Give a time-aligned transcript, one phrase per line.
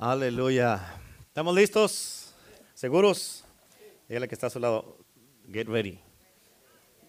[0.00, 0.80] Aleluya.
[1.26, 2.32] ¿Estamos listos?
[2.72, 3.42] ¿Seguros?
[4.08, 4.96] Dígale que está a su lado.
[5.52, 5.98] Get ready.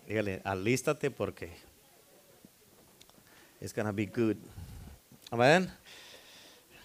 [0.08, 1.56] Dígale, alístate porque
[3.62, 4.38] it's gonna be good.
[5.30, 5.72] Amén.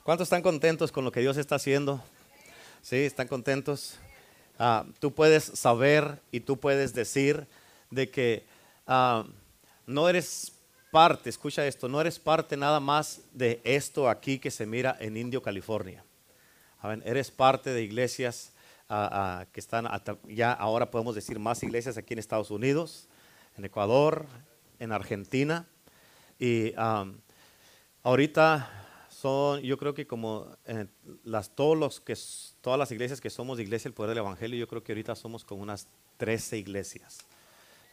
[0.02, 2.04] ¿Cuántos están contentos con lo que Dios está haciendo?
[2.82, 3.98] Sí, están contentos.
[4.58, 7.46] Ah, tú puedes saber y tú puedes decir
[7.90, 8.44] de que
[8.86, 9.24] ah,
[9.86, 10.52] no eres
[10.94, 15.16] parte, escucha esto, no eres parte nada más de esto aquí que se mira en
[15.16, 16.04] Indio, California.
[17.04, 18.52] eres parte de iglesias
[18.88, 19.88] ah, ah, que están,
[20.28, 23.08] ya ahora podemos decir más iglesias aquí en Estados Unidos,
[23.58, 24.26] en Ecuador,
[24.78, 25.66] en Argentina.
[26.38, 26.72] Y
[28.04, 28.70] ahorita
[29.08, 30.86] son, yo creo que como eh,
[31.24, 32.16] las, todos los que,
[32.60, 35.16] todas las iglesias que somos de Iglesia el Poder del Evangelio, yo creo que ahorita
[35.16, 37.18] somos como unas 13 iglesias.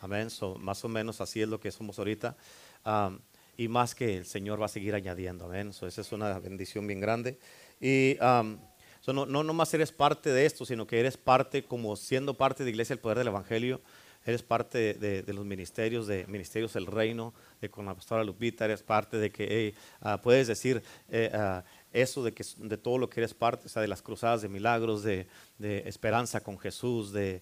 [0.02, 0.30] Amén.
[0.60, 2.36] más o menos así es lo que somos ahorita
[3.58, 5.46] y más que el Señor va a seguir añadiendo.
[5.46, 5.70] Amén.
[5.70, 7.38] esa es una bendición bien grande.
[7.80, 8.18] Y
[9.08, 12.70] no, no más eres parte de esto, sino que eres parte, como siendo parte de
[12.70, 13.82] Iglesia el Poder del Evangelio,
[14.26, 18.84] eres parte de, los ministerios, de Ministerios del Reino, de con la pastora Lupita, eres
[18.84, 23.20] parte de que ah, puedes decir eh, ah, eso de, que, de todo lo que
[23.20, 25.28] eres parte, o sea, de las cruzadas de milagros, de,
[25.60, 27.42] esperanza con Jesús, de,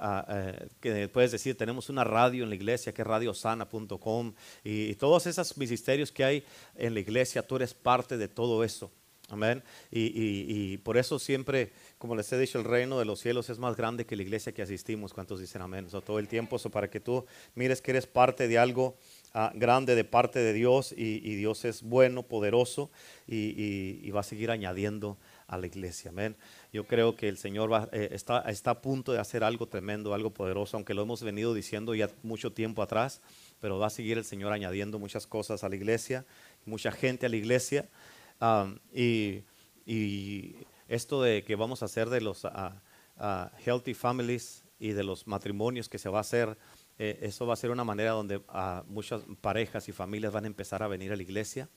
[0.00, 4.94] Ah, eh, que puedes decir, tenemos una radio en la iglesia que es radiosana.com y,
[4.94, 8.90] todos esos ministerios que hay en la iglesia, tú eres parte de todo eso.
[9.30, 9.62] Amén.
[9.90, 13.76] Y, por eso siempre, como les he dicho, el reino de los cielos es más
[13.76, 15.12] grande que la iglesia que asistimos.
[15.12, 15.86] ¿Cuántos dicen amén?
[15.88, 18.96] todo el tiempo, para que tú mires que eres parte de algo
[19.34, 22.90] ah, grande de parte de Dios y, Dios es bueno, poderoso
[23.26, 26.10] y, va a seguir añadiendo a la iglesia.
[26.10, 26.36] Amén.
[26.72, 30.12] Yo creo que el Señor va, eh, está, está a punto de hacer algo tremendo,
[30.12, 33.22] algo poderoso, aunque lo hemos venido diciendo ya mucho tiempo atrás,
[33.60, 36.26] pero va a seguir el Señor añadiendo muchas cosas a la iglesia,
[36.66, 37.88] mucha gente a la iglesia.
[38.94, 39.42] y,
[40.88, 42.46] esto de que vamos a hacer de los
[43.64, 46.56] healthy families y de los matrimonios que se va a hacer,
[46.98, 48.40] eh, eso va a ser una manera donde
[48.88, 51.68] muchas parejas y familias van a empezar a venir a la iglesia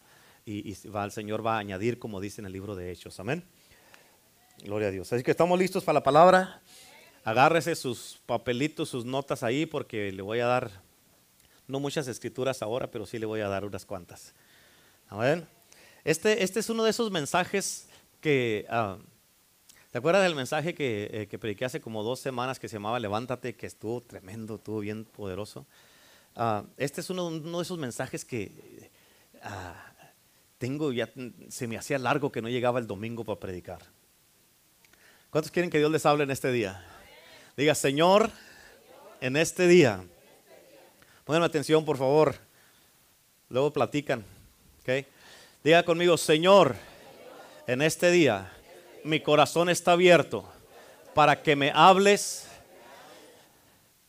[0.45, 3.19] y, el Señor va a añadir, como dice en el libro de Hechos.
[3.19, 3.43] Amén.
[4.63, 5.11] Gloria a Dios.
[5.13, 6.61] Así que estamos listos para la palabra.
[7.23, 10.71] Agárrese sus papelitos, sus notas ahí, porque le voy a dar,
[11.67, 14.33] no muchas escrituras ahora, pero sí le voy a dar unas cuantas.
[15.07, 15.47] Amén.
[16.03, 17.87] Este, este es uno de esos mensajes
[18.21, 18.97] que, ah,
[19.91, 22.99] ¿te acuerdas del mensaje que, eh, que, prediqué hace como dos semanas que se llamaba
[22.99, 25.67] Levántate, que estuvo tremendo, estuvo bien poderoso?
[26.35, 28.89] Ah, este es uno, de esos mensajes que
[29.43, 29.93] ah,
[30.57, 31.09] tengo, ya
[31.49, 33.81] se me hacía largo que no llegaba el domingo para predicar.
[35.29, 36.85] ¿Cuántos quieren que Dios les hable en este día?
[37.57, 38.31] Diga, Señor,
[39.19, 40.03] en este día.
[41.25, 42.35] Pónganme atención, por favor.
[43.49, 44.23] Luego platican.
[44.81, 45.05] ¿okay?
[45.63, 46.75] Diga conmigo, Señor,
[47.67, 48.51] en este día
[49.03, 50.45] mi corazón está abierto
[51.13, 52.47] para que me hables.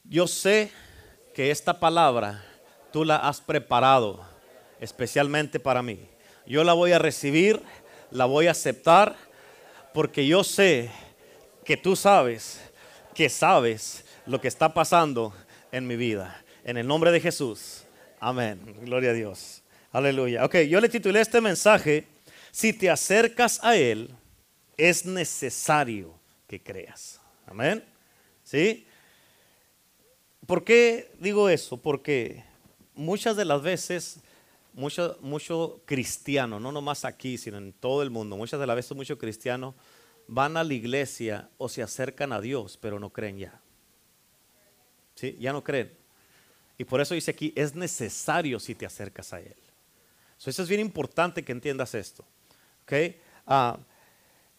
[0.04, 0.70] Yo sé
[1.34, 2.44] que esta palabra
[2.92, 4.25] tú la has preparado
[4.80, 6.08] especialmente para mí.
[6.47, 7.60] Yo la voy a recibir,
[8.10, 9.16] la voy a aceptar,
[9.94, 10.91] porque yo sé
[11.64, 12.60] que tú sabes,
[13.14, 15.32] que sabes lo que está pasando
[15.70, 16.42] en mi vida.
[16.64, 17.84] En el nombre de Jesús.
[18.20, 18.60] Amén.
[18.82, 19.62] Gloria a Dios.
[19.92, 20.44] Aleluya.
[20.44, 22.06] Ok, yo le titulé este mensaje,
[22.50, 24.10] si te acercas a Él,
[24.88, 27.20] es necesario que creas.
[27.47, 27.84] Amén.
[28.43, 28.84] ¿Sí?
[30.44, 31.76] ¿Por qué digo eso?
[31.76, 32.44] Porque
[32.97, 34.19] muchas de las veces,
[34.72, 38.97] mucho, mucho cristiano, no nomás aquí, sino en todo el mundo, muchas de las veces
[38.97, 39.76] mucho cristiano
[40.26, 43.60] van a la iglesia o se acercan a Dios, pero no creen ya.
[45.15, 45.37] ¿Sí?
[45.38, 45.92] Ya no creen.
[46.76, 49.54] Y por eso dice aquí, es necesario si te acercas a Él.
[50.44, 52.25] eso es bien importante que entiendas esto.
[52.82, 53.21] ¿Okay?
[53.47, 53.78] Ah,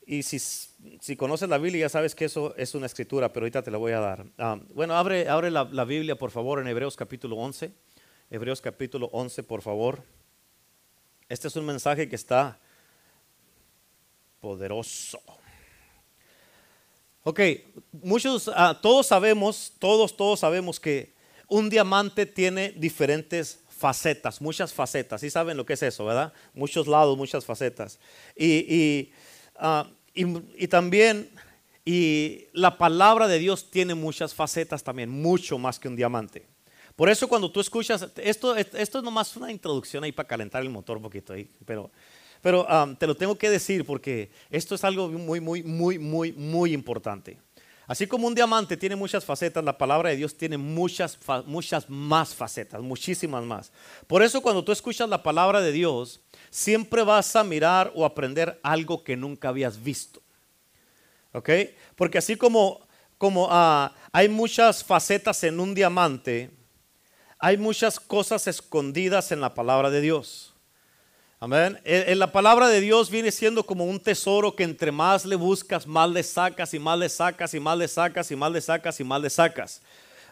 [0.06, 3.62] y si, si, conoces la Biblia, ya sabes que eso es una escritura, pero ahorita
[3.62, 4.25] te la voy a dar.
[4.38, 7.72] Ah, bueno, abre, abre la, Biblia, por favor, en Hebreos capítulo 11.
[8.30, 10.03] Hebreos capítulo 11, por favor.
[11.30, 12.59] Este es un mensaje que está
[14.40, 15.22] poderoso.
[17.24, 17.39] Ok,
[17.92, 21.13] muchos, ah, todos sabemos, todos, todos sabemos que
[21.48, 25.22] un diamante tiene diferentes facetas, muchas facetas.
[25.22, 26.33] ¿Sí saben lo que es eso, verdad?
[26.54, 28.00] Muchos lados, muchas facetas.
[28.36, 29.12] Y,
[29.56, 31.30] ah, y, también,
[31.86, 36.45] y la palabra de Dios tiene muchas facetas también, mucho más que un diamante.
[36.95, 40.69] Por eso cuando tú escuchas, esto, esto es nomás una introducción ahí para calentar el
[40.69, 41.92] motor un poquito ahí, pero
[42.44, 42.68] pero
[43.00, 47.39] te lo tengo que decir porque esto es algo muy, muy, muy, muy, muy importante.
[47.85, 52.33] Así como un diamante tiene muchas facetas, la palabra de Dios tiene muchas, muchas más
[52.33, 53.71] facetas, muchísimas más.
[54.07, 58.59] Por eso cuando tú escuchas la palabra de Dios, siempre vas a mirar o aprender
[58.63, 60.21] algo que nunca habías visto.
[61.33, 61.50] ¿Ok?
[61.95, 62.88] Porque así como,
[63.18, 66.51] como ah, hay muchas facetas en un diamante,
[67.38, 70.52] hay muchas cosas escondidas en la palabra de Dios.
[71.44, 71.78] Amén.
[71.84, 75.86] En la palabra de Dios viene siendo como un tesoro que entre más le buscas,
[75.86, 79.00] más le sacas y más le sacas y más le sacas y más le sacas
[79.01, 79.81] y más le sacas.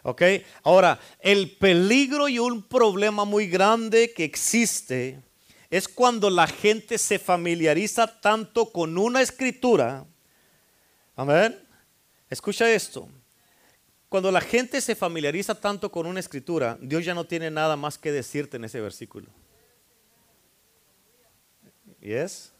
[0.04, 0.22] ¿Ok?
[0.62, 5.20] Ahora, el peligro y un problema muy grande que existe
[5.68, 10.06] es cuando la gente se familiariza tanto con una escritura.
[11.14, 11.62] Amén.
[12.30, 13.06] Escucha esto.
[14.08, 17.98] Cuando la gente se familiariza tanto con una escritura, Dios ya no tiene nada más
[17.98, 19.41] que decirte en ese versículo.
[22.02, 22.52] ¿Yes?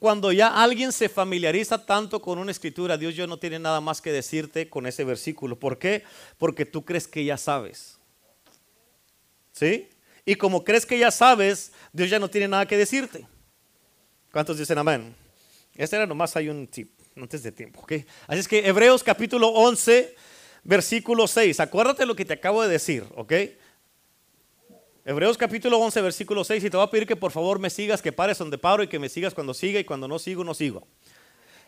[0.00, 4.02] Cuando ya alguien se familiariza tanto con una escritura, Dios ya no tiene nada más
[4.02, 5.56] que decirte con ese versículo.
[5.56, 6.02] ¿Por qué?
[6.36, 7.98] Porque tú crees que ya sabes.
[9.52, 9.88] ¿Sí?
[10.24, 13.24] Y como crees que ya sabes, Dios ya no tiene nada que decirte.
[14.32, 15.14] ¿Cuántos dicen amén?
[15.76, 17.92] Este era nomás hay un tip, antes de tiempo, ¿ok?
[18.26, 20.16] Así es que Hebreos capítulo 11,
[20.64, 21.60] versículo 6.
[21.60, 23.32] Acuérdate lo que te acabo de decir, ¿ok?
[25.08, 28.02] Hebreos capítulo 11, versículo 6, y te voy a pedir que por favor me sigas,
[28.02, 30.52] que pares donde paro y que me sigas cuando siga y cuando no sigo, no
[30.52, 30.84] sigo.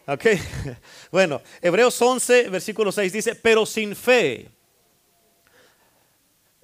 [0.08, 0.25] Ok,
[1.12, 4.50] bueno, Hebreos 11, versículo 6 dice, pero sin fe.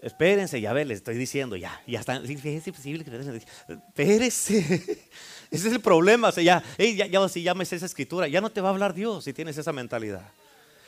[0.03, 3.41] Espérense, ya ve, les estoy diciendo, ya, ya están, es imposible que
[3.73, 4.59] Espérense.
[5.53, 8.51] Ese es el problema, o sea, ya, ya, ya, si llames esa escritura, ya no
[8.51, 10.27] te va a hablar Dios si tienes esa mentalidad.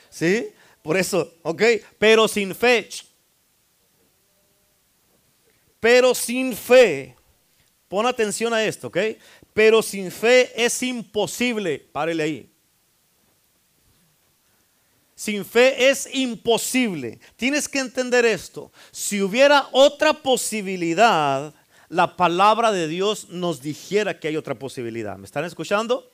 [0.09, 0.49] ¿Sí?
[0.81, 1.63] Por eso, ok,
[1.97, 2.89] pero sin fe,
[5.79, 7.15] pero sin fe,
[7.87, 8.97] pon atención a esto, ¿ok?
[9.53, 12.49] Pero sin fe es imposible, párele ahí.
[15.15, 17.19] Sin fe es imposible.
[17.35, 18.71] Tienes que entender esto.
[18.91, 21.55] Si hubiera otra posibilidad,
[21.89, 25.17] la palabra de Dios nos dijera que hay otra posibilidad.
[25.17, 26.07] ¿Me están escuchando?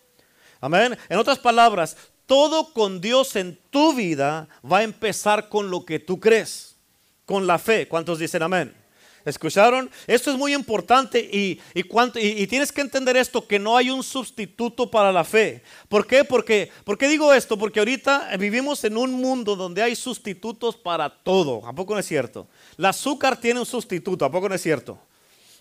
[0.61, 0.97] Amén.
[1.09, 5.99] En otras palabras, todo con Dios en tu vida va a empezar con lo que
[5.99, 6.77] tú crees,
[7.25, 7.89] con la fe.
[7.89, 8.82] ¿Cuántos dicen amén?
[9.25, 9.89] ¿Escucharon?
[10.05, 14.91] Esto es muy importante y, y, tienes que entender esto, que no hay un sustituto
[14.91, 15.63] para la fe.
[15.87, 16.25] ¿Por qué?
[16.25, 17.57] Porque, ¿Por qué digo esto?
[17.57, 21.65] Porque ahorita vivimos en un mundo donde hay sustitutos para todo.
[21.65, 22.47] ¿A poco no es cierto?
[22.77, 24.25] El azúcar tiene un sustituto.
[24.25, 24.99] ¿A poco no es cierto?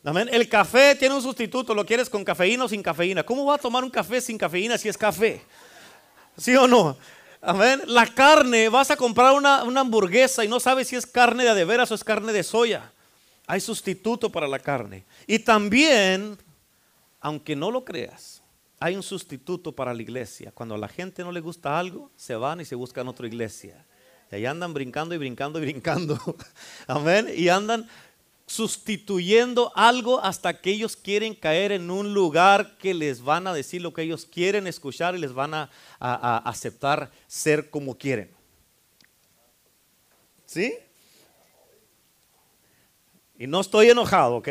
[0.05, 0.29] Amén.
[0.33, 1.73] El café tiene un sustituto.
[1.73, 3.23] ¿Lo quieres con cafeína o sin cafeína?
[3.23, 5.41] ¿Cómo va a tomar un café sin cafeína si es café?
[6.37, 6.97] ¿Sí o no?
[7.41, 7.83] Amén.
[7.87, 11.55] La carne, vas a comprar una, una hamburguesa y no sabes si es carne de,
[11.55, 12.92] de veras o es carne de soya.
[13.53, 15.05] Hay sustituto para la carne.
[15.27, 16.39] Y también,
[17.21, 18.43] aunque no lo creas,
[18.81, 20.53] hay un sustituto para la iglesia.
[20.53, 23.85] Cuando a la gente no le gusta algo, se van y se buscan otra iglesia.
[24.31, 26.19] Y ahí andan brincando y brincando y brincando.
[26.87, 27.29] Amén.
[27.37, 27.87] Y andan
[28.47, 33.83] sustituyendo algo hasta que ellos quieren caer en un lugar que les van a decir
[33.83, 35.71] lo que ellos quieren escuchar y les van a,
[36.01, 38.31] a aceptar ser como quieren.
[40.47, 40.73] ¿Sí?
[43.39, 44.49] Y no estoy enojado, ¿ok?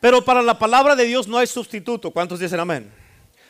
[0.00, 2.10] Pero para la palabra de Dios no hay sustituto.
[2.10, 2.92] ¿Cuántos dicen amén?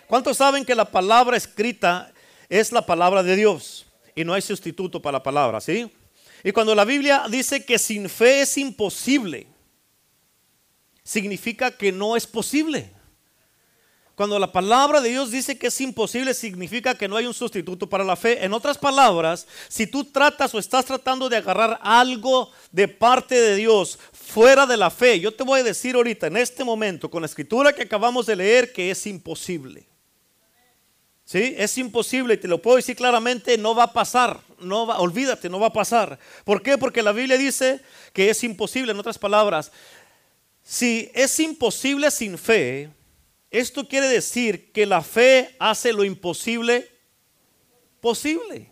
[0.07, 2.13] ¿Cuántos saben que la palabra escrita
[2.49, 3.87] es la palabra de Dios?
[4.15, 5.91] Y no hay sustituto para la palabra, ¿sí?
[6.45, 9.47] Y cuando la Biblia dice que sin fe es imposible,
[11.03, 12.93] significa que no es posible.
[14.15, 17.89] Cuando la palabra de Dios dice que es imposible, significa que no hay un sustituto
[17.89, 18.45] para la fe.
[18.45, 23.57] En otras palabras, si tú tratas o estás tratando de agarrar algo de parte de
[23.57, 27.23] Dios fuera de la fe, yo te voy a decir ahorita, en este momento, con
[27.23, 29.85] la escritura que acabamos de leer, que es imposible.
[31.25, 31.55] ¿Sí?
[31.57, 34.41] Es imposible y te lo puedo decir claramente, no va a pasar.
[34.61, 36.19] No va, olvídate, no va a pasar.
[36.45, 36.79] ¿Por qué?
[36.79, 37.81] Porque la Biblia dice
[38.13, 38.93] que es imposible.
[38.93, 39.73] En otras palabras,
[40.63, 42.91] si es imposible sin fe,
[43.61, 46.91] esto quiere decir que la fe hace lo imposible
[48.01, 48.69] posible.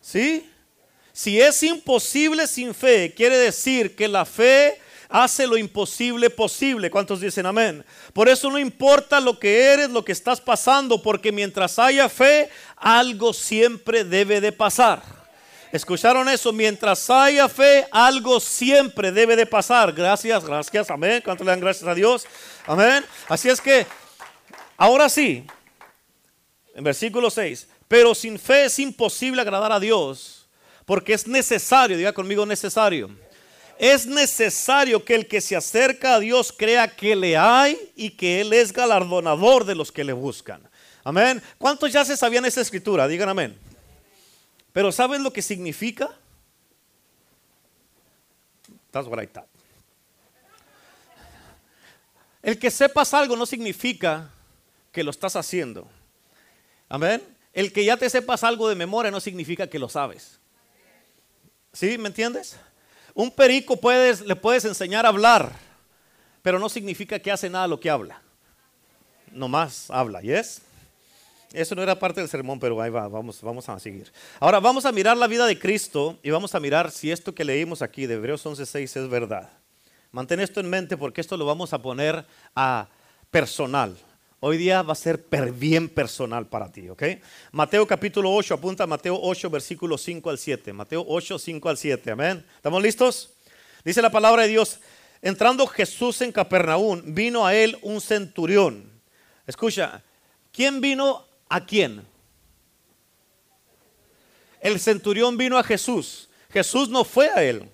[0.00, 0.50] ¿Sí?
[1.12, 6.90] Si es imposible sin fe, quiere decir que la fe hace lo imposible posible.
[6.90, 7.84] ¿Cuántos dicen amén?
[8.12, 12.48] Por eso no importa lo que eres, lo que estás pasando, porque mientras haya fe,
[12.76, 15.02] algo siempre debe de pasar.
[15.72, 16.52] ¿Escucharon eso?
[16.52, 19.92] Mientras haya fe, algo siempre debe de pasar.
[19.92, 21.22] Gracias, gracias, amén.
[21.24, 22.26] ¿Cuánto le dan gracias a Dios?
[22.66, 23.04] Amén.
[23.28, 23.86] Así es que
[24.80, 25.44] Ahora sí,
[26.74, 30.48] en versículo 6, pero sin fe es imposible agradar a Dios,
[30.86, 33.10] porque es necesario, diga conmigo necesario,
[33.78, 38.40] es necesario que el que se acerca a Dios crea que le hay y que
[38.40, 40.66] Él es galardonador de los que le buscan.
[41.04, 41.42] Amén.
[41.58, 43.06] ¿Cuántos ya se sabían esa escritura?
[43.06, 43.58] Digan amén.
[44.72, 46.08] Pero ¿sabes lo que significa?
[48.90, 49.46] That's what I thought.
[52.42, 54.30] El que sepas algo no significa
[54.92, 55.88] que lo estás haciendo.
[56.88, 57.22] Amén.
[57.52, 60.38] El que ya te sepas algo de memoria no significa que lo sabes.
[61.72, 61.98] ¿Sí?
[61.98, 62.56] ¿Me entiendes?
[63.14, 65.52] Un perico puedes, le puedes enseñar a hablar,
[66.42, 68.22] pero no significa que hace nada lo que habla.
[69.32, 70.62] Nomás habla, ¿yes?
[71.52, 74.12] Eso no era parte del sermón, pero ahí va, vamos, vamos a seguir.
[74.38, 77.44] Ahora vamos a mirar la vida de Cristo y vamos a mirar si esto que
[77.44, 79.50] leímos aquí de Hebreos 11:6 es verdad.
[80.12, 82.88] Mantén esto en mente porque esto lo vamos a poner a
[83.30, 83.96] personal.
[84.40, 87.02] Hoy día va a ser bien personal para ti, ¿ok?
[87.52, 90.72] Mateo capítulo 8, apunta Mateo 8, versículo 5 al 7.
[90.72, 92.46] Mateo 8, 5 al 7, amén.
[92.56, 93.34] ¿Estamos listos?
[93.84, 94.80] Dice la palabra de Dios,
[95.20, 98.90] entrando Jesús en Capernaum, vino a él un centurión.
[99.46, 100.02] Escucha,
[100.52, 102.06] ¿quién vino ¿A quién?
[104.60, 106.28] El centurión vino a Jesús.
[106.50, 107.68] Jesús no fue a él.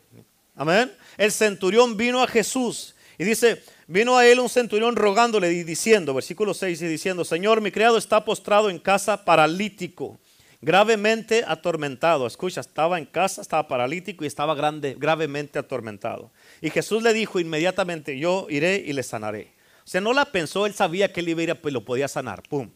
[0.54, 0.96] Amén.
[1.18, 2.94] El centurión vino a Jesús.
[3.18, 7.60] Y dice, vino a él un centurión rogándole y diciendo, versículo 6 y diciendo, Señor,
[7.60, 10.18] mi criado está postrado en casa paralítico,
[10.60, 12.26] gravemente atormentado.
[12.26, 16.30] Escucha, estaba en casa, estaba paralítico y estaba grande, gravemente atormentado.
[16.60, 19.54] Y Jesús le dijo inmediatamente, yo iré y le sanaré.
[19.84, 22.08] O sea, no la pensó, él sabía que él iba a ir, pues lo podía
[22.08, 22.42] sanar.
[22.48, 22.70] Pum.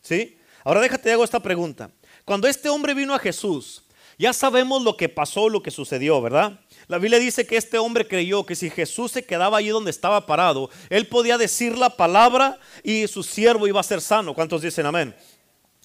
[0.00, 0.38] ¿Sí?
[0.64, 1.90] Ahora déjate hago esta pregunta.
[2.24, 3.84] Cuando este hombre vino a Jesús,
[4.18, 6.58] ya sabemos lo que pasó, lo que sucedió, ¿verdad?
[6.88, 10.24] La Biblia dice que este hombre creyó que si Jesús se quedaba allí donde estaba
[10.24, 14.34] parado, él podía decir la palabra y su siervo iba a ser sano.
[14.34, 15.14] ¿Cuántos dicen amén?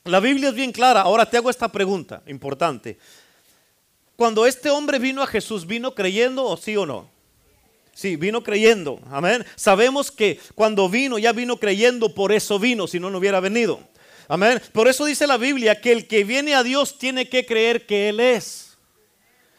[0.03, 1.01] La Biblia es bien clara.
[1.01, 2.99] Ahora te hago esta pregunta importante.
[4.15, 7.09] Cuando este hombre vino a Jesús, ¿vino creyendo o sí o no?
[7.93, 8.99] Sí, vino creyendo.
[9.09, 9.43] Amén.
[9.55, 13.79] Sabemos que cuando vino, ya vino creyendo, por eso vino, si no, no hubiera venido.
[14.27, 14.61] Amén.
[14.71, 18.09] Por eso dice la Biblia que el que viene a Dios tiene que creer que
[18.09, 18.77] Él es.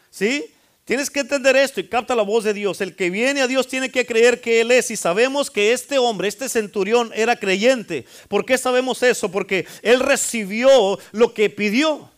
[0.09, 0.52] ¿Sí?
[0.85, 2.81] Tienes que entender esto y capta la voz de Dios.
[2.81, 4.91] El que viene a Dios tiene que creer que Él es.
[4.91, 8.05] Y sabemos que este hombre, este centurión, era creyente.
[8.27, 9.31] ¿Por qué sabemos eso?
[9.31, 12.11] Porque Él recibió lo que pidió.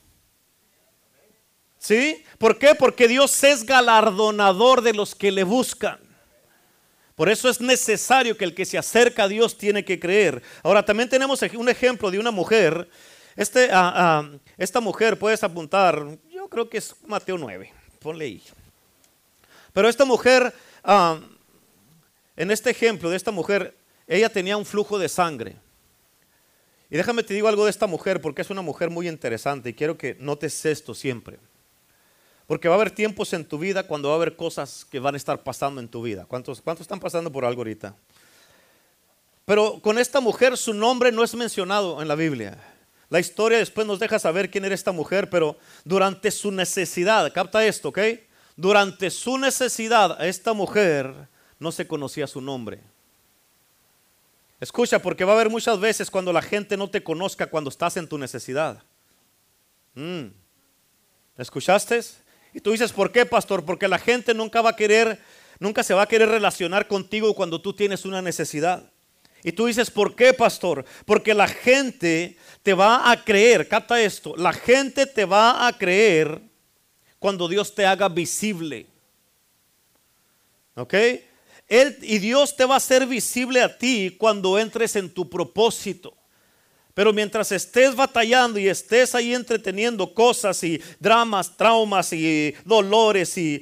[1.78, 2.24] ¿Sí?
[2.40, 2.74] ¿Por qué?
[2.74, 6.00] Porque Dios es galardonador de los que le buscan.
[7.16, 10.42] Por eso es necesario que el que se acerca a Dios tiene que creer.
[10.64, 12.90] Ahora también tenemos un ejemplo de una mujer.
[13.36, 17.72] Este, ah, ah, esta mujer puedes apuntar, yo creo que es Mateo 9,
[18.06, 18.44] ponle ahí.
[19.74, 21.20] Pero esta mujer, ah,
[22.38, 25.56] en este ejemplo de esta mujer, ella tenía un flujo de sangre.
[26.92, 29.74] Y déjame te digo algo de esta mujer porque es una mujer muy interesante y
[29.74, 31.40] quiero que notes esto siempre.
[32.46, 35.16] Porque va a haber tiempos en tu vida cuando va a haber cosas que van
[35.16, 36.28] a estar pasando en tu vida.
[36.28, 37.96] ¿Cuántos, cuántos están pasando por algo ahorita?
[39.46, 42.75] Pero con esta mujer su nombre no es mencionado en la Biblia.
[43.10, 47.66] La historia después nos deja saber quién era esta mujer, pero durante su necesidad, capta
[47.66, 48.00] esto, ¿ok?
[48.56, 51.14] Durante su necesidad esta mujer
[51.60, 52.80] no se conocía su nombre.
[54.60, 57.98] Escucha, porque va a haber muchas veces cuando la gente no te conozca cuando estás
[57.98, 58.82] en tu necesidad.
[59.94, 60.28] Mm.
[61.38, 62.00] ¿Escuchaste?
[62.54, 63.66] Y tú dices, ¿por qué, pastor?
[63.66, 65.20] Porque la gente nunca va a querer,
[65.60, 68.90] nunca se va a querer relacionar contigo cuando tú tienes una necesidad.
[69.46, 70.84] Y tú dices, ¿por qué, pastor?
[71.06, 76.42] Porque la gente te va a creer, capta esto, la gente te va a creer
[77.20, 78.88] cuando Dios te haga visible.
[80.74, 80.96] ¿Ok?
[81.70, 86.18] Y Dios te va a hacer visible a ti cuando entres en tu propósito.
[86.96, 93.62] Pero mientras estés batallando y estés ahí entreteniendo cosas y dramas, traumas y dolores y,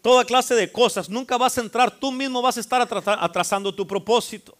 [0.00, 3.84] toda clase de cosas, nunca vas a entrar, tú mismo vas a estar atrasando tu
[3.84, 4.56] propósito.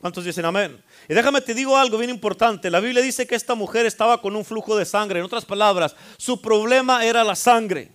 [0.00, 0.82] ¿Cuántos dicen amén?
[1.08, 2.70] Y déjame te digo algo bien importante.
[2.70, 5.18] La Biblia dice que esta mujer estaba con un flujo de sangre.
[5.18, 7.92] En otras palabras, su problema era la sangre.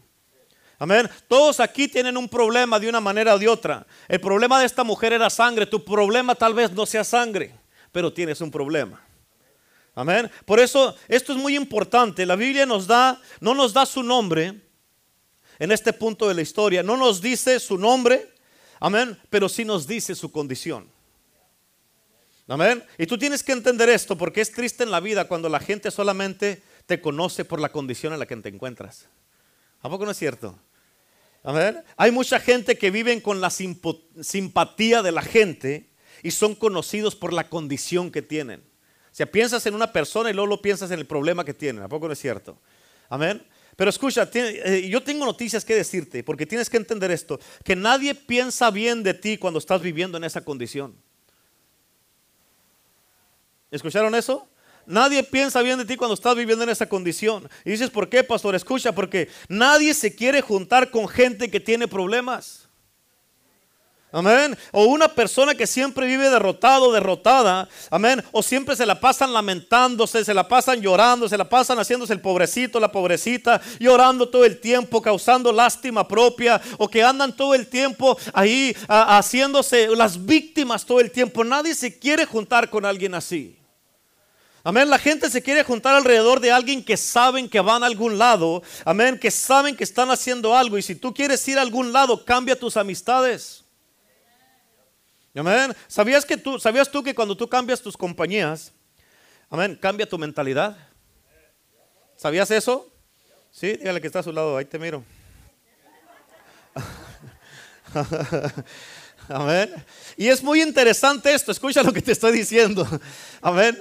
[0.78, 1.10] Amén.
[1.28, 3.88] Todos aquí tienen un problema de una manera o de otra.
[4.08, 5.66] El problema de esta mujer era sangre.
[5.66, 7.56] Tu problema tal vez no sea sangre,
[7.92, 9.02] pero tienes un problema.
[9.96, 10.30] Amén.
[10.46, 12.24] Por eso esto es muy importante.
[12.28, 14.62] La Biblia nos da, no nos da su nombre
[15.58, 16.84] en este punto de la historia.
[16.84, 18.32] No nos dice su nombre.
[18.80, 19.20] Amén.
[19.32, 20.94] Pero sí nos dice su condición.
[22.48, 22.84] Amén.
[22.98, 25.90] Y tú tienes que entender esto porque es triste en la vida cuando la gente
[25.90, 29.08] solamente te conoce por la condición en la que te encuentras.
[29.82, 30.58] ¿A poco no es cierto?
[31.44, 31.84] Amén.
[31.98, 35.90] Hay mucha gente que viven con la simpatía de la gente
[36.24, 38.62] y son conocidos por la condición que tienen.
[38.62, 41.82] O sea, piensas en una persona y luego lo piensas en el problema que tiene.
[41.82, 42.60] ¿A poco no es cierto?
[43.10, 43.46] Amén.
[43.76, 48.16] Pero escucha, eh, yo tengo noticias que decirte, porque tienes que entender esto, que nadie
[48.16, 50.96] piensa bien de ti cuando estás viviendo en esa condición.
[53.76, 54.48] ¿Escucharon eso?
[54.86, 57.50] Nadie piensa bien de ti cuando estás viviendo en esa condición.
[57.66, 58.56] Y dices, ¿por qué, pastor?
[58.56, 62.70] Escucha, porque nadie se quiere juntar con gente que tiene problemas.
[64.12, 64.58] Amén.
[64.72, 67.68] O una persona que siempre vive derrotado, derrotada.
[67.90, 68.24] Amén.
[68.32, 72.22] O siempre se la pasan lamentándose, se la pasan llorando, se la pasan haciéndose el
[72.22, 76.62] pobrecito, la pobrecita, llorando todo el tiempo, causando lástima propia.
[76.78, 81.44] O que andan todo el tiempo ahí haciéndose las víctimas todo el tiempo.
[81.44, 83.65] Nadie se quiere juntar con alguien así.
[84.66, 84.90] Amén.
[84.90, 88.64] La gente se quiere juntar alrededor de alguien que saben que van a algún lado.
[88.84, 89.20] Amén.
[89.20, 90.76] Que saben que están haciendo algo.
[90.76, 93.64] Y si tú quieres ir a algún lado, cambia tus amistades.
[95.36, 95.76] Amén.
[95.88, 98.74] ¿Sabías, que tú, ¿Sabías tú que cuando tú cambias tus compañías,
[99.52, 100.76] amén, cambia tu mentalidad?
[102.16, 102.92] ¿Sabías eso?
[103.52, 105.04] Sí, dígale que está a su lado, ahí te miro.
[109.28, 109.74] Amén.
[110.18, 112.88] Y es muy interesante esto, escucha lo que te estoy diciendo.
[113.42, 113.78] Amén.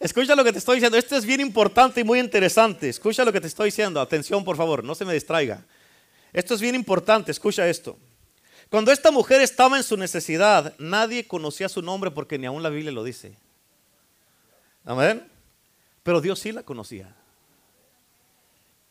[0.00, 0.96] Escucha lo que te estoy diciendo.
[0.96, 2.88] Esto es bien importante y muy interesante.
[2.88, 4.00] Escucha lo que te estoy diciendo.
[4.00, 5.64] Atención, por favor, no se me distraiga.
[6.32, 7.98] Esto es bien importante, escucha esto.
[8.70, 12.68] Cuando esta mujer estaba en su necesidad, nadie conocía su nombre porque ni aún la
[12.68, 13.34] Biblia lo dice.
[14.84, 15.26] Amén.
[16.02, 17.14] Pero Dios sí la conocía.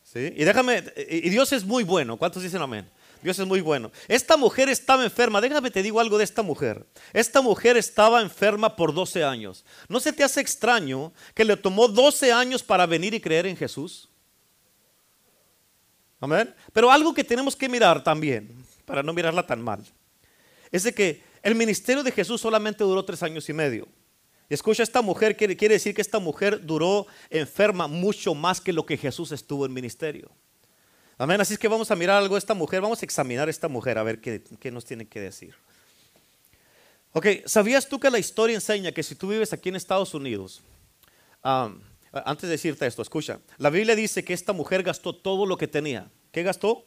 [0.04, 0.34] ¿Sí?
[0.36, 2.18] Y déjame, y Dios es muy bueno.
[2.18, 2.90] ¿Cuántos dicen amén?
[3.28, 3.92] Dios es muy bueno.
[4.08, 5.42] Esta mujer estaba enferma.
[5.42, 6.86] Déjame te digo algo de esta mujer.
[7.12, 9.66] Esta mujer estaba enferma por 12 años.
[9.90, 13.58] ¿No se te hace extraño que le tomó 12 años para venir y creer en
[13.58, 14.08] Jesús?
[16.22, 16.56] Amén.
[16.72, 19.84] Pero algo que tenemos que mirar también para no mirarla tan mal,
[20.72, 23.90] es de que el ministerio de Jesús solamente duró tres años y medio.
[24.48, 28.72] Y escucha, esta mujer quiere, quiere decir que esta mujer duró enferma mucho más que
[28.72, 30.32] lo que Jesús estuvo en ministerio.
[31.18, 31.42] Amén.
[31.42, 33.68] Así es que vamos a mirar algo de esta mujer, vamos a examinar a esta
[33.68, 35.56] mujer a ver qué, nos tiene que decir.
[37.14, 40.62] Ok, ¿sabías tú que la historia enseña que si tú vives aquí en Estados Unidos,
[41.44, 45.68] antes de decirte esto, escucha, la Biblia dice que esta mujer gastó todo lo que
[45.68, 46.08] tenía.
[46.32, 46.86] ¿Qué gastó?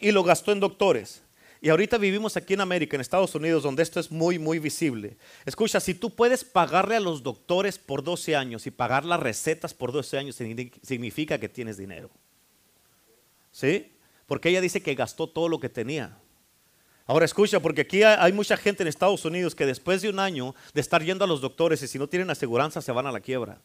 [0.00, 1.22] y lo gastó en doctores.
[1.60, 5.16] Y ahorita vivimos aquí en América, en Estados Unidos, donde esto es muy, muy visible.
[5.46, 9.72] Escucha, si tú puedes pagarle a los doctores por 12 años y pagar las recetas
[9.72, 10.36] por 12 años,
[10.82, 12.10] significa que tienes dinero.
[13.54, 13.92] ¿Sí?
[14.26, 16.18] Porque ella dice que gastó todo lo que tenía.
[17.06, 20.56] Ahora escucha, porque aquí hay mucha gente en Estados Unidos que después de un año
[20.72, 23.20] de estar yendo a los doctores y si no tienen aseguranza se van a la
[23.20, 23.60] quiebra.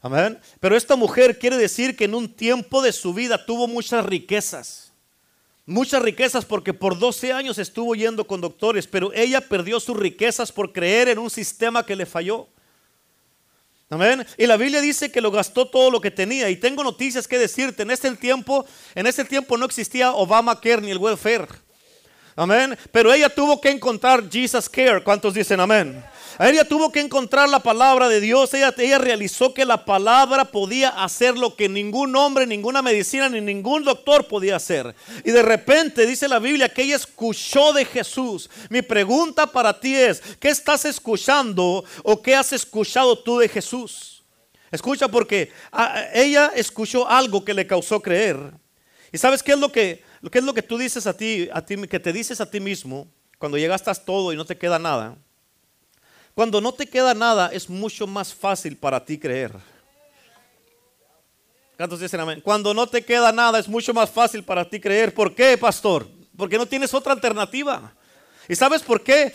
[0.00, 0.38] Amén.
[0.60, 4.90] Pero esta mujer quiere decir que en un tiempo de su vida tuvo muchas riquezas
[5.66, 10.50] muchas riquezas porque por 12 años estuvo yendo con doctores, pero ella perdió sus riquezas
[10.50, 12.48] por creer en un sistema que le falló.
[13.90, 14.24] Amén.
[14.38, 16.48] Y la Biblia dice que lo gastó todo lo que tenía.
[16.48, 17.82] Y tengo noticias que decirte.
[17.82, 21.48] En ese tiempo, en ese tiempo no existía Obamacare ni el welfare.
[22.40, 22.74] Amén.
[22.90, 25.04] Pero ella tuvo que encontrar Jesus Care.
[25.04, 26.02] ¿Cuántos dicen amén?
[26.38, 28.54] Ella tuvo que encontrar la palabra de Dios.
[28.54, 33.42] Ella, ella realizó que la palabra podía hacer lo que ningún hombre, ninguna medicina, ni
[33.42, 34.94] ningún doctor podía hacer.
[35.22, 38.48] Y de repente dice la Biblia que ella escuchó de Jesús.
[38.70, 44.24] Mi pregunta para ti es, ¿qué estás escuchando o qué has escuchado tú de Jesús?
[44.70, 48.38] Escucha porque ah, ella escuchó algo que le causó creer.
[49.12, 51.64] ¿Y sabes qué es lo que, qué es lo que tú dices a ti, a
[51.64, 55.16] ti, que te dices a ti mismo cuando llegaste todo y no te queda nada?
[56.34, 59.52] Cuando no te queda nada, es mucho más fácil para ti creer.
[61.76, 62.40] ¿Cuántos dicen amén?
[62.42, 65.14] Cuando no te queda nada, es mucho más fácil para ti creer.
[65.14, 66.06] ¿Por qué, pastor?
[66.36, 67.94] Porque no tienes otra alternativa.
[68.48, 69.32] ¿Y sabes por qué?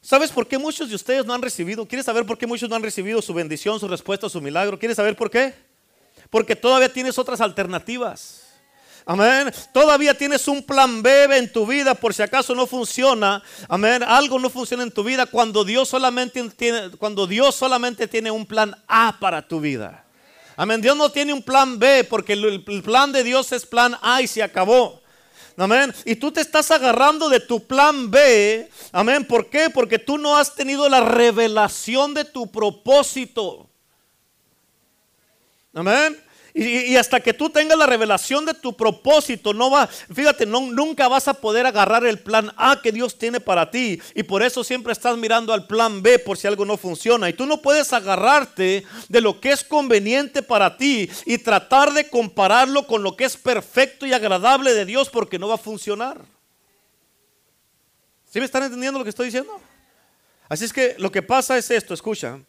[0.00, 1.86] ¿Sabes por qué muchos de ustedes no han recibido?
[1.86, 4.78] ¿Quieres saber por qué muchos no han recibido su bendición, su respuesta, su milagro?
[4.78, 5.54] ¿Quieres saber por qué?
[6.30, 8.41] Porque todavía tienes otras alternativas.
[9.04, 9.52] Amén.
[9.72, 13.42] Todavía tienes un plan B en tu vida por si acaso no funciona.
[13.68, 14.02] Amén.
[14.02, 18.46] Algo no funciona en tu vida cuando Dios solamente tiene, cuando Dios solamente tiene un
[18.46, 20.04] plan A para tu vida.
[20.56, 20.80] Amén.
[20.80, 24.28] Dios no tiene un plan B porque el, plan de Dios es plan A y
[24.28, 25.02] se acabó.
[25.56, 25.92] Amén.
[26.04, 28.70] Y tú te estás agarrando de tu plan B.
[28.92, 29.26] Amén.
[29.26, 29.68] ¿Por qué?
[29.68, 33.68] Porque tú no has tenido la revelación de tu propósito.
[35.74, 36.22] Amén.
[36.54, 41.08] Y, hasta que tú tengas la revelación de tu propósito, no va, fíjate, no, nunca
[41.08, 44.00] vas a poder agarrar el plan A que Dios tiene para ti.
[44.14, 47.30] Y por eso siempre estás mirando al plan B por si algo no funciona.
[47.30, 52.08] Y tú no puedes agarrarte de lo que es conveniente para ti y tratar de
[52.10, 56.20] compararlo con lo que es perfecto y agradable de Dios porque no va a funcionar.
[58.30, 59.58] ¿Sí me están entendiendo lo que estoy diciendo?
[60.50, 62.40] Así es que lo que pasa es esto, escucha.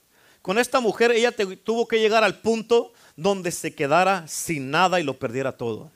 [0.42, 5.04] Con esta mujer ella tuvo que llegar al punto donde se quedara sin nada y
[5.04, 5.92] lo perdiera todo.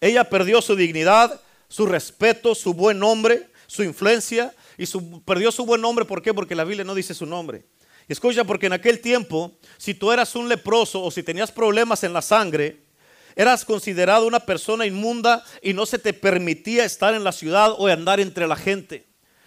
[0.00, 5.64] Ella perdió su dignidad, su respeto, su buen nombre, su influencia y su, perdió su
[5.64, 6.04] buen nombre.
[6.04, 6.34] ¿Por qué?
[6.34, 7.64] Porque la Biblia no dice su nombre.
[8.06, 12.12] Escucha, porque en aquel tiempo, si tú eras un leproso o si tenías problemas en
[12.12, 12.82] la sangre,
[13.34, 17.86] eras considerado una persona inmunda y no se te permitía estar en la ciudad o
[17.86, 19.06] andar entre la gente.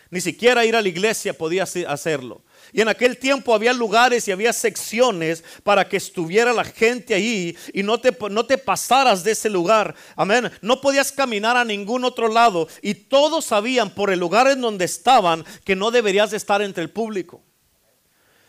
[0.10, 2.42] Ni siquiera ir a la iglesia podías hacerlo.
[2.74, 7.58] Y en aquel tiempo había lugares y había secciones para que estuviera la gente ahí
[7.74, 9.96] y no te, no te pasaras de ese lugar.
[10.16, 10.52] Amén.
[10.62, 12.68] No podías caminar a ningún otro lado.
[12.82, 16.84] Y todos sabían por el lugar en donde estaban que no deberías de estar entre
[16.84, 17.42] el público.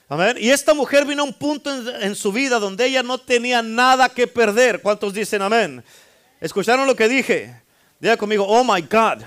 [0.08, 0.36] Amén.
[0.40, 3.62] Y esta mujer vino a un punto en, en su vida donde ella no tenía
[3.62, 4.80] nada que perder.
[4.80, 5.84] ¿Cuántos dicen amén?
[6.40, 7.62] ¿Escucharon lo que dije?
[8.00, 9.24] Diga conmigo, oh my God.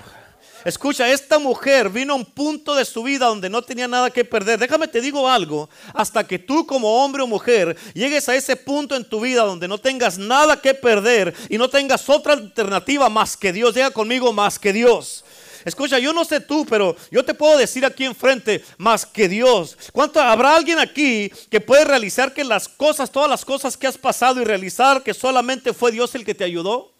[0.64, 4.24] Escucha, esta mujer vino a un punto de su vida donde no tenía nada que
[4.24, 4.58] perder.
[4.58, 8.94] Déjame te digo algo, hasta que tú como hombre o mujer llegues a ese punto
[8.94, 13.36] en tu vida donde no tengas nada que perder y no tengas otra alternativa más
[13.36, 13.74] que Dios.
[13.74, 15.24] Llega conmigo más que Dios.
[15.64, 19.76] Escucha, yo no sé tú, pero yo te puedo decir aquí enfrente más que Dios.
[19.92, 23.98] ¿Cuánto habrá alguien aquí que puede realizar que las cosas, todas las cosas que has
[23.98, 26.91] pasado y realizar que solamente fue Dios el que te ayudó?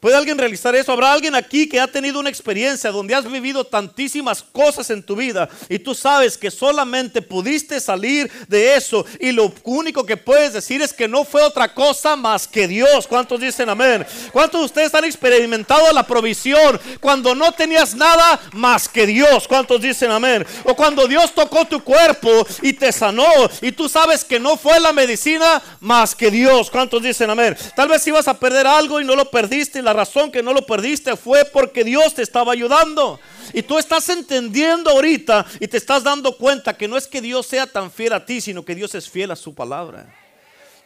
[0.00, 0.92] ¿Puede alguien realizar eso?
[0.92, 5.16] ¿Habrá alguien aquí que ha tenido una experiencia donde has vivido tantísimas cosas en tu
[5.16, 10.52] vida y tú sabes que solamente pudiste salir de eso y lo único que puedes
[10.52, 13.08] decir es que no fue otra cosa más que Dios?
[13.08, 14.06] ¿Cuántos dicen amén?
[14.30, 19.48] ¿Cuántos de ustedes han experimentado la provisión cuando no tenías nada más que Dios?
[19.48, 20.46] ¿Cuántos dicen amén?
[20.62, 23.26] O cuando Dios tocó tu cuerpo y te sanó
[23.60, 26.70] y tú sabes que no fue la medicina más que Dios.
[26.70, 27.56] ¿Cuántos dicen amén?
[27.74, 30.66] Tal vez ibas a perder algo y no lo perdiste la razón que no lo
[30.66, 33.18] perdiste fue porque Dios te estaba ayudando.
[33.54, 37.46] Y tú estás entendiendo ahorita y te estás dando cuenta que no es que Dios
[37.46, 40.14] sea tan fiel a ti, sino que Dios es fiel a su palabra.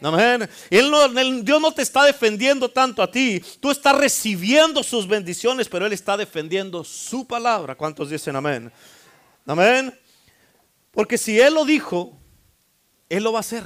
[0.01, 0.49] Amén.
[0.69, 1.09] Él no,
[1.41, 3.43] Dios no te está defendiendo tanto a ti.
[3.59, 7.75] Tú estás recibiendo sus bendiciones, pero Él está defendiendo su palabra.
[7.75, 8.71] ¿Cuántos dicen amén?
[9.45, 9.93] Amén.
[10.91, 12.17] Porque si Él lo dijo,
[13.09, 13.65] Él lo va a hacer.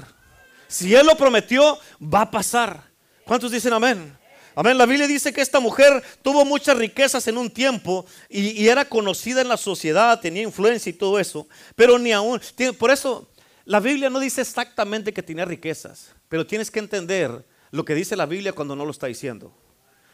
[0.67, 2.89] Si Él lo prometió, va a pasar.
[3.23, 4.16] ¿Cuántos dicen amén?
[4.57, 4.75] Amén.
[4.75, 9.41] La Biblia dice que esta mujer tuvo muchas riquezas en un tiempo y, era conocida
[9.41, 11.47] en la sociedad, tenía influencia y todo eso.
[11.75, 12.41] Pero ni aún,
[12.79, 13.29] por eso
[13.65, 18.15] la Biblia no dice exactamente que tenía riquezas, pero tienes que entender lo que dice
[18.15, 19.53] la Biblia cuando no lo está diciendo.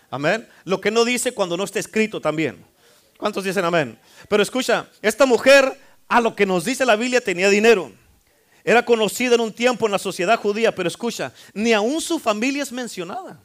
[0.10, 0.46] Amén.
[0.66, 2.66] Lo que no dice cuando no está escrito también.
[3.18, 3.98] ¿Cuántos dicen amén?
[4.28, 5.80] Pero escucha, esta mujer
[6.10, 7.94] a lo que nos dice la Biblia tenía dinero.
[8.66, 12.64] Era conocida en un tiempo en la sociedad judía, pero escucha, ni aún su familia
[12.64, 13.42] es mencionada.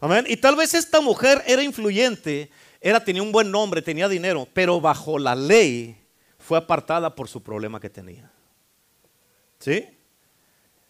[0.00, 0.24] Amén.
[0.28, 4.80] Y tal vez esta mujer era influyente, era, tenía un buen nombre, tenía dinero, pero
[4.80, 5.96] bajo la ley
[6.38, 8.30] fue apartada por su problema que tenía.
[9.58, 9.86] ¿Sí?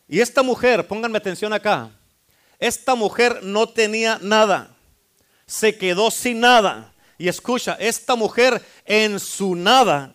[0.08, 1.90] Y esta mujer, pónganme atención acá,
[2.58, 4.76] esta mujer no tenía nada,
[5.46, 6.92] se quedó sin nada.
[7.18, 10.14] Y escucha, esta mujer en su nada,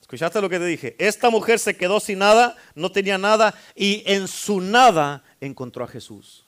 [0.00, 4.02] escuchaste lo que te dije, esta mujer se quedó sin nada, no tenía nada y
[4.06, 6.45] en su nada encontró a Jesús.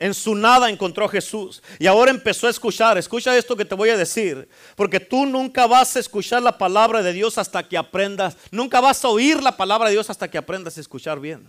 [0.00, 1.62] En su nada encontró a Jesús.
[1.78, 2.96] Y ahora empezó a escuchar.
[2.96, 4.48] Escucha esto que te voy a decir.
[4.74, 8.34] Porque tú nunca vas a escuchar la palabra de Dios hasta que aprendas.
[8.50, 11.46] Nunca vas a oír la palabra de Dios hasta que aprendas a escuchar bien.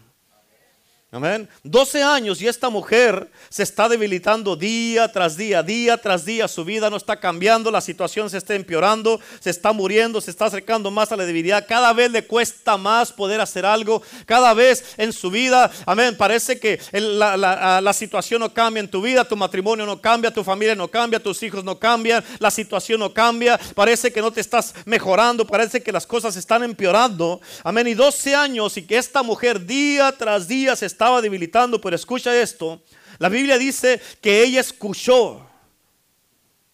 [1.13, 1.50] Amén.
[1.63, 6.47] 12 años y esta mujer se está debilitando día tras día, día tras día.
[6.47, 10.45] Su vida no está cambiando, la situación se está empeorando, se está muriendo, se está
[10.45, 11.65] acercando más a la debilidad.
[11.67, 14.02] Cada vez le cuesta más poder hacer algo.
[14.26, 17.36] Cada vez en su vida, amén, parece que la,
[17.82, 21.19] la, situación no cambia en tu vida, tu matrimonio no cambia, tu familia no cambia,
[21.19, 23.60] tus hijos no cambian, la situación no cambia.
[23.76, 27.41] Parece que no te estás mejorando, parece que las cosas están empeorando.
[27.65, 27.88] Amén.
[27.88, 31.95] Y 12 años y que esta mujer día tras día se está estaba debilitando, pero
[31.95, 32.79] escucha esto.
[33.17, 35.41] La Biblia dice que ella escuchó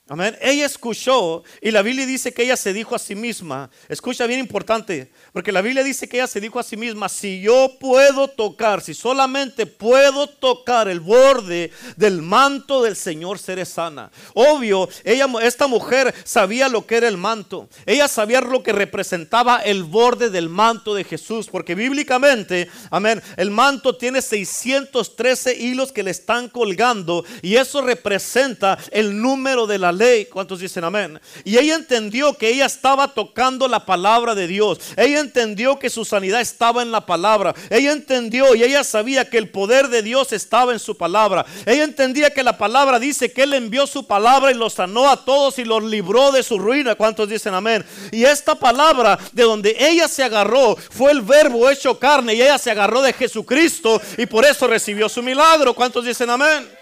[0.09, 0.37] Amén.
[0.39, 4.39] Ella escuchó y la Biblia dice que ella se dijo a sí misma, escucha bien
[4.39, 8.29] importante, porque la Biblia dice que ella se dijo a sí misma, si yo puedo
[8.29, 14.09] tocar, si solamente puedo tocar el borde del manto del Señor, seré sana.
[14.33, 19.57] Obvio, ella, esta mujer sabía lo que era el manto, ella sabía lo que representaba
[19.57, 26.03] el borde del manto de Jesús, porque bíblicamente, amén, el manto tiene 613 hilos que
[26.03, 30.25] le están colgando y eso representa el número de la ley.
[30.25, 31.19] ¿Cuántos dicen amén?
[31.43, 34.79] Y ella entendió que ella estaba tocando la palabra de Dios.
[34.95, 37.53] Ella entendió que su sanidad estaba en la palabra.
[37.69, 41.45] Ella entendió y ella sabía que el poder de Dios estaba en su palabra.
[41.65, 45.23] Ella entendía que la palabra dice que Él envió su palabra y los sanó a
[45.23, 46.95] todos y los libró de su ruina.
[46.95, 47.85] ¿Cuántos dicen amén?
[48.11, 52.57] Y esta palabra de donde ella se agarró fue el verbo hecho carne y ella
[52.57, 55.73] se agarró de Jesucristo y por eso recibió su milagro.
[55.73, 56.76] ¿Cuántos dicen amén?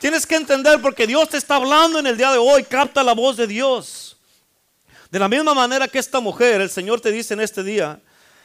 [0.00, 2.64] Tienes que entender porque Dios te está hablando en el día de hoy.
[2.64, 4.16] Capta la voz de Dios.
[5.10, 8.00] De la misma manera que esta mujer, el Señor te dice en este día,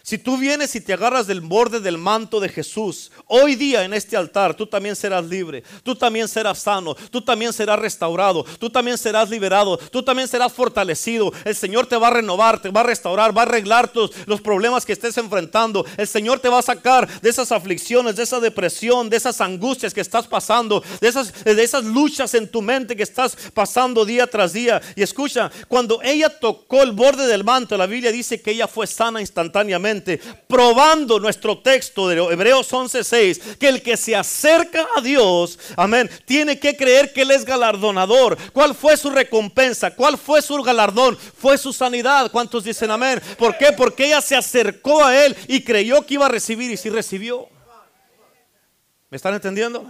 [0.06, 3.92] si tú vienes y te agarras del borde del manto de Jesús, hoy día en
[3.92, 8.70] este altar tú también serás libre, tú también serás sano, tú también serás restaurado, tú
[8.70, 11.34] también serás liberado, tú también serás fortalecido.
[11.44, 14.42] El Señor te va a renovar, te va a restaurar, va a arreglar tus, los
[14.42, 15.84] problemas que estés enfrentando.
[15.98, 19.92] El Señor te va a sacar de esas aflicciones, de esa depresión, de esas angustias
[19.92, 24.28] que estás pasando, de esas, de esas luchas en tu mente que estás pasando día
[24.28, 24.84] tras día.
[24.96, 28.86] Y escucha, cuando ella tocó el borde del manto, la Biblia dice que ella fue
[28.86, 29.95] sana instantáneamente
[30.48, 36.60] probando nuestro texto de Hebreos 11:6, que el que se acerca a Dios, amén, tiene
[36.60, 38.38] que creer que Él es galardonador.
[38.52, 39.96] ¿Cuál fue su recompensa?
[39.96, 41.18] ¿Cuál fue su galardón?
[41.18, 42.32] Fue su sanidad.
[42.32, 43.22] ¿Cuántos dicen amén?
[43.38, 43.72] ¿Por qué?
[43.72, 47.48] Porque ella se acercó a Él y creyó que iba a recibir y sí recibió.
[49.10, 49.86] ¿Me están entendiendo?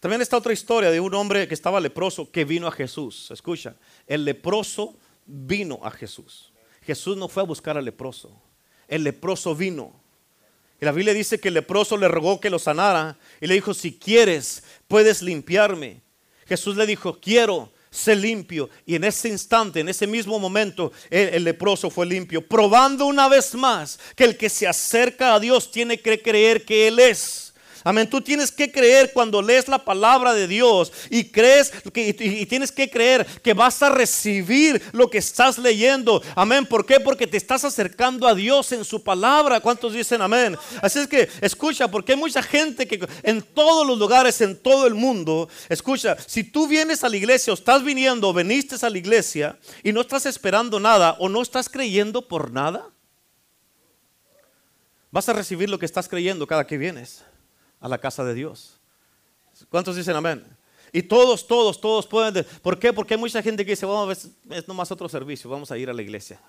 [0.00, 3.30] También está otra historia de un hombre que estaba leproso que vino a Jesús.
[3.30, 6.52] Escucha, el leproso vino a Jesús.
[6.82, 8.32] Jesús no fue a buscar al leproso
[8.92, 9.90] el leproso vino.
[10.78, 13.72] Y la Biblia dice que el leproso le rogó que lo sanara y le dijo,
[13.72, 16.02] si quieres, puedes limpiarme.
[16.46, 18.68] Jesús le dijo, quiero, sé limpio.
[18.84, 23.28] Y en ese instante, en ese mismo momento, el, el, leproso fue limpio, probando una
[23.28, 27.51] vez más que el que se acerca a Dios tiene que creer que Él es.
[27.84, 28.08] Amén.
[28.08, 32.90] Tú tienes que creer cuando lees la palabra de Dios y crees y, tienes que
[32.90, 36.22] creer que vas a recibir lo que estás leyendo.
[36.34, 36.66] Amén.
[36.66, 37.00] ¿Por qué?
[37.00, 39.60] Porque te estás acercando a Dios en su palabra.
[39.60, 40.56] ¿Cuántos dicen amén?
[40.80, 44.86] Así es que escucha, porque hay mucha gente que en todos los lugares, en todo
[44.86, 48.90] el mundo, escucha, si tú vienes a la iglesia o estás viniendo o veniste a
[48.90, 52.88] la iglesia y no estás esperando nada o no estás creyendo por nada,
[55.10, 57.24] vas a recibir lo que estás creyendo cada que vienes
[57.82, 58.78] a la casa de Dios.
[59.68, 60.46] ¿Cuántos dicen amén?
[60.92, 62.46] Y todos, todos, todos pueden.
[62.62, 62.92] ¿Por qué?
[62.92, 65.92] Porque hay mucha gente que dice, vamos, es nomás otro servicio, vamos a ir a
[65.92, 66.40] la iglesia.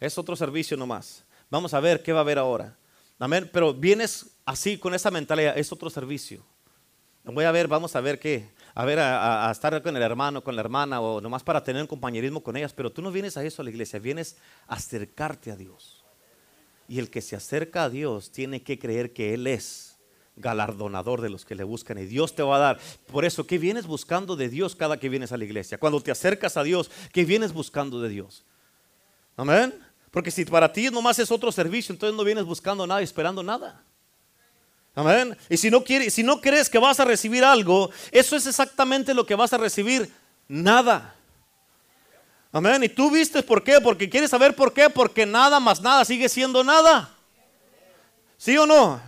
[0.00, 1.24] Es otro servicio nomás.
[1.50, 2.76] Vamos a ver qué va a haber ahora.
[3.18, 3.50] Amén.
[3.52, 6.44] Pero vienes así, con esa mentalidad, es otro servicio.
[7.24, 8.48] Voy a ver, vamos a ver qué.
[8.74, 11.82] A ver, a, a, estar con el hermano, con la hermana, o nomás para tener
[11.82, 12.72] un compañerismo con ellas.
[12.72, 16.04] Pero tú no vienes a eso a la iglesia, vienes a acercarte a Dios.
[16.86, 19.97] Y el que se acerca a Dios tiene que creer que Él es
[20.38, 22.80] galardonador de los que le buscan y Dios te va a dar.
[23.10, 25.78] Por eso, ¿qué vienes buscando de Dios cada que vienes a la iglesia?
[25.78, 28.44] Cuando te acercas a Dios, ¿qué vienes buscando de Dios?
[29.36, 29.74] Amén.
[30.10, 33.82] Porque si para ti nomás es otro servicio, entonces no vienes buscando nada, esperando nada.
[34.94, 35.36] Amén.
[35.48, 39.14] Y si no quieres, si no crees que vas a recibir algo, eso es exactamente
[39.14, 40.10] lo que vas a recibir,
[40.48, 41.14] nada.
[42.50, 42.82] Amén.
[42.82, 46.28] Y tú viste por qué, porque quieres saber por qué, porque nada más nada sigue
[46.28, 47.14] siendo nada.
[48.38, 49.00] ¿Sí o no?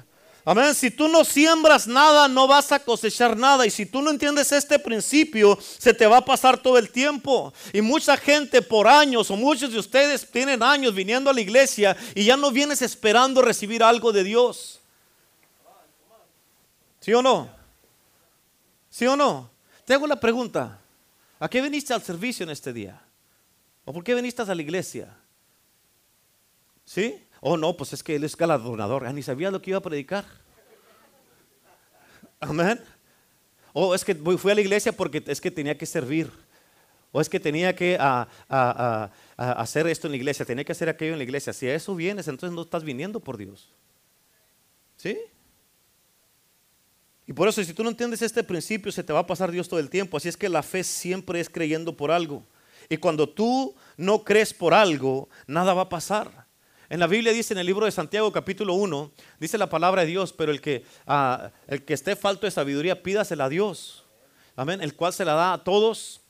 [0.45, 0.75] Amén.
[0.75, 3.67] Si tú no siembras nada, no vas a cosechar nada.
[3.67, 7.53] Y si tú no entiendes este principio, se te va a pasar todo el tiempo.
[7.73, 11.97] Y mucha gente por años, o muchos de ustedes tienen años viniendo a la iglesia
[12.15, 14.81] y ya no vienes esperando recibir algo de Dios.
[17.01, 17.51] ¿Sí o no?
[18.89, 19.51] ¿Sí o no?
[19.85, 20.79] Te hago la pregunta.
[21.39, 23.01] ¿A qué viniste al servicio en este día?
[23.85, 25.17] ¿O por qué viniste a la iglesia?
[26.85, 27.25] ¿Sí?
[27.41, 29.11] Oh, no, pues es que él es galardonador.
[29.13, 30.25] ni sabía lo que iba a predicar.
[32.39, 32.81] Amén.
[33.73, 36.31] O es que fui a la iglesia porque es que tenía que servir.
[37.13, 37.99] O es que tenía que
[39.37, 41.53] hacer esto en la iglesia, tenía que hacer aquello en la iglesia.
[41.53, 43.69] Si a eso vienes, entonces no estás viniendo por Dios.
[44.97, 45.19] ¿Sí?
[47.27, 49.69] Y por eso, si tú no entiendes este principio, se te va a pasar Dios
[49.69, 50.17] todo el tiempo.
[50.17, 52.45] Así es que la fe siempre es creyendo por algo.
[52.89, 56.40] Y cuando tú no crees por algo, nada va a pasar.
[56.91, 60.09] En la Biblia dice en el libro de Santiago capítulo 1, dice la palabra de
[60.09, 64.05] Dios, pero el que, ah, el que esté falto de sabiduría, pídasela a Dios.
[64.57, 64.81] Amén.
[64.83, 66.21] El cual se la da a todos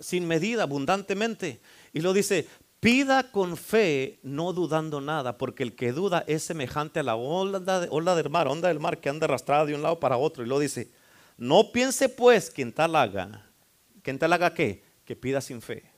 [0.00, 1.60] sin medida, abundantemente.
[1.92, 2.48] Y lo dice,
[2.80, 7.86] pida con fe, no dudando nada, porque el que duda es semejante a la de,
[7.90, 10.42] ola del mar, onda del mar que anda arrastrada de un lado para otro.
[10.44, 10.90] Y lo dice,
[11.36, 13.48] no piense pues quien tal haga,
[14.02, 15.97] quien tal haga qué, que pida sin fe.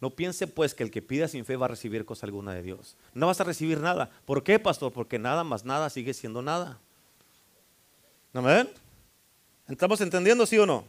[0.00, 2.62] No piense pues que el que pida sin fe va a recibir cosa alguna de
[2.62, 2.96] Dios.
[3.12, 4.10] No vas a recibir nada.
[4.24, 4.92] ¿Por qué, pastor?
[4.92, 6.78] Porque nada más nada sigue siendo nada.
[8.32, 8.70] ¿Amén?
[9.68, 10.84] ¿Estamos entendiendo, sí o no?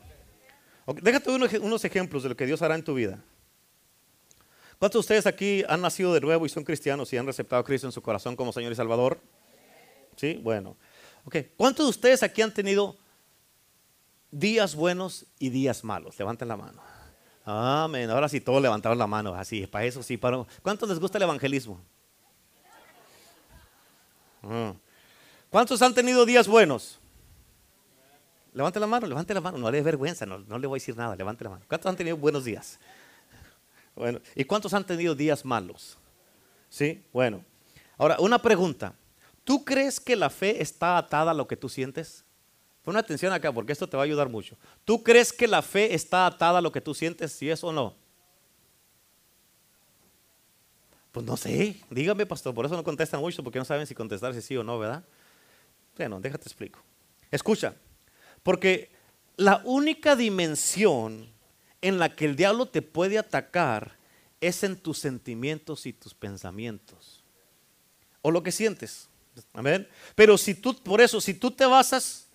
[1.01, 3.23] déjate unos ejemplos de lo que Dios hará en tu vida.
[4.79, 7.63] ¿Cuántos de ustedes aquí han nacido de nuevo y son cristianos y han aceptado a
[7.63, 9.21] Cristo en su corazón como Señor y Salvador?
[10.15, 10.75] Sí, bueno.
[11.55, 12.97] ¿Cuántos de ustedes aquí han tenido
[14.31, 16.17] días buenos y días malos?
[16.17, 16.90] Levanten la mano.
[17.51, 18.09] Amén.
[18.09, 19.33] Ahora sí, todos levantaron la mano.
[19.35, 20.15] Así, para eso sí.
[20.17, 20.45] Para...
[20.61, 21.81] ¿Cuántos les gusta el evangelismo?
[24.43, 24.73] Ah.
[25.49, 26.97] ¿Cuántos han tenido días buenos?
[28.53, 29.57] Levante la mano, levante la mano.
[29.57, 31.15] No le vergüenza, no, le voy a decir nada.
[31.15, 31.65] Levante la mano.
[31.67, 32.79] ¿Cuántos han tenido buenos días?
[33.95, 35.97] Bueno, ¿y cuántos han tenido días malos?
[36.69, 37.43] Sí, bueno.
[37.97, 38.93] Ahora, una pregunta.
[39.43, 42.23] ¿Tú crees que la fe está atada a lo que tú sientes?
[42.83, 44.57] Pon atención acá porque esto te va a ayudar mucho.
[44.85, 47.71] ¿Tú crees que la fe está atada a lo que tú sientes, si es o
[47.71, 47.95] no?
[51.11, 54.33] Pues no sé, dígame pastor, por eso no contestan mucho porque no saben si contestar
[54.33, 55.03] si sí o no, ¿verdad?
[55.97, 56.79] Bueno, déjate explico.
[57.29, 57.75] Escucha,
[58.43, 58.91] porque
[59.35, 61.29] la única dimensión
[61.81, 63.97] en la que el diablo te puede atacar
[64.39, 67.23] es en tus sentimientos y tus pensamientos.
[68.21, 69.09] O lo que sientes.
[69.53, 69.87] Amén.
[70.15, 72.27] Pero si tú, por eso, si tú te basas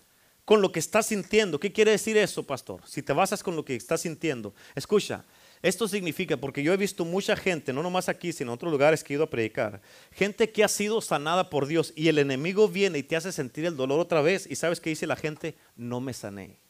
[0.47, 2.79] con lo que estás sintiendo, ¿qué quiere decir eso, pastor?
[2.85, 5.25] Si te basas con lo que estás sintiendo, escucha,
[5.61, 9.03] esto significa, porque yo he visto mucha gente, no nomás aquí, sino en otros lugares
[9.03, 9.81] que he ido a predicar,
[10.13, 13.65] gente que ha sido sanada por Dios y el enemigo viene y te hace sentir
[13.65, 16.61] el dolor otra vez y sabes qué dice la gente, no me sané.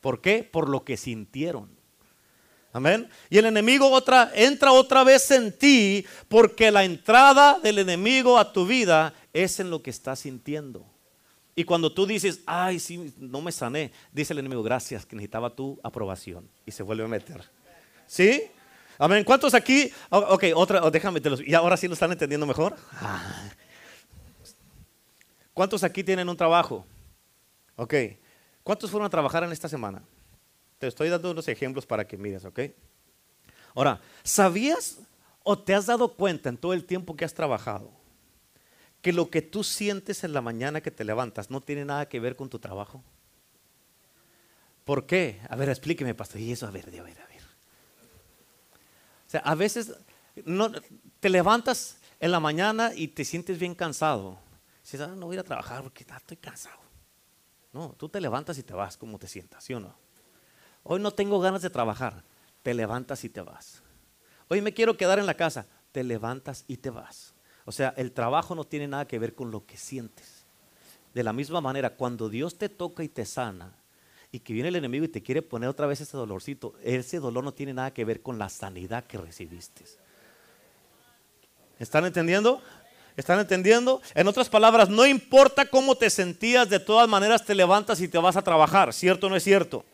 [0.00, 0.48] ¿Por qué?
[0.48, 1.76] Por lo que sintieron.
[2.72, 3.08] Amén.
[3.28, 8.52] Y el enemigo otra, entra otra vez en ti porque la entrada del enemigo a
[8.52, 10.93] tu vida es en lo que estás sintiendo.
[11.56, 15.54] Y cuando tú dices, ay, sí, no me sané, dice el enemigo, gracias, que necesitaba
[15.54, 16.48] tu aprobación.
[16.66, 17.48] Y se vuelve a meter.
[18.06, 18.42] ¿Sí?
[18.98, 19.24] Amén.
[19.24, 19.92] ¿Cuántos aquí?
[20.10, 22.76] Ok, otra, déjame, y ahora sí lo están entendiendo mejor.
[22.94, 23.50] Ah.
[25.52, 26.84] ¿Cuántos aquí tienen un trabajo?
[27.76, 27.94] Ok.
[28.64, 30.02] ¿Cuántos fueron a trabajar en esta semana?
[30.78, 32.60] Te estoy dando unos ejemplos para que mires, ¿ok?
[33.74, 34.98] Ahora, ¿sabías
[35.44, 37.92] o te has dado cuenta en todo el tiempo que has trabajado
[39.04, 42.20] que lo que tú sientes en la mañana que te levantas no tiene nada que
[42.20, 43.04] ver con tu trabajo?
[44.86, 45.42] ¿Por qué?
[45.50, 46.40] A ver, explíqueme, pastor.
[46.40, 47.42] Y eso, a ver, a ver, a ver.
[49.26, 49.92] O sea, a veces
[50.46, 50.72] no,
[51.20, 54.38] te levantas en la mañana y te sientes bien cansado.
[54.82, 56.80] Dices, ah, no voy a ir a trabajar porque estoy cansado.
[57.74, 59.94] No, tú te levantas y te vas como te sientas, ¿sí o no?
[60.82, 62.24] Hoy no tengo ganas de trabajar.
[62.62, 63.82] Te levantas y te vas.
[64.48, 65.66] Hoy me quiero quedar en la casa.
[65.92, 67.33] Te levantas y te vas.
[67.64, 70.44] O sea, el trabajo no tiene nada que ver con lo que sientes.
[71.14, 73.76] De la misma manera, cuando Dios te toca y te sana,
[74.32, 77.44] y que viene el enemigo y te quiere poner otra vez ese dolorcito, ese dolor
[77.44, 79.84] no tiene nada que ver con la sanidad que recibiste.
[81.78, 82.60] ¿Están entendiendo?
[83.16, 84.02] ¿Están entendiendo?
[84.14, 88.18] En otras palabras, no importa cómo te sentías, de todas maneras te levantas y te
[88.18, 89.84] vas a trabajar, ¿cierto o no es cierto?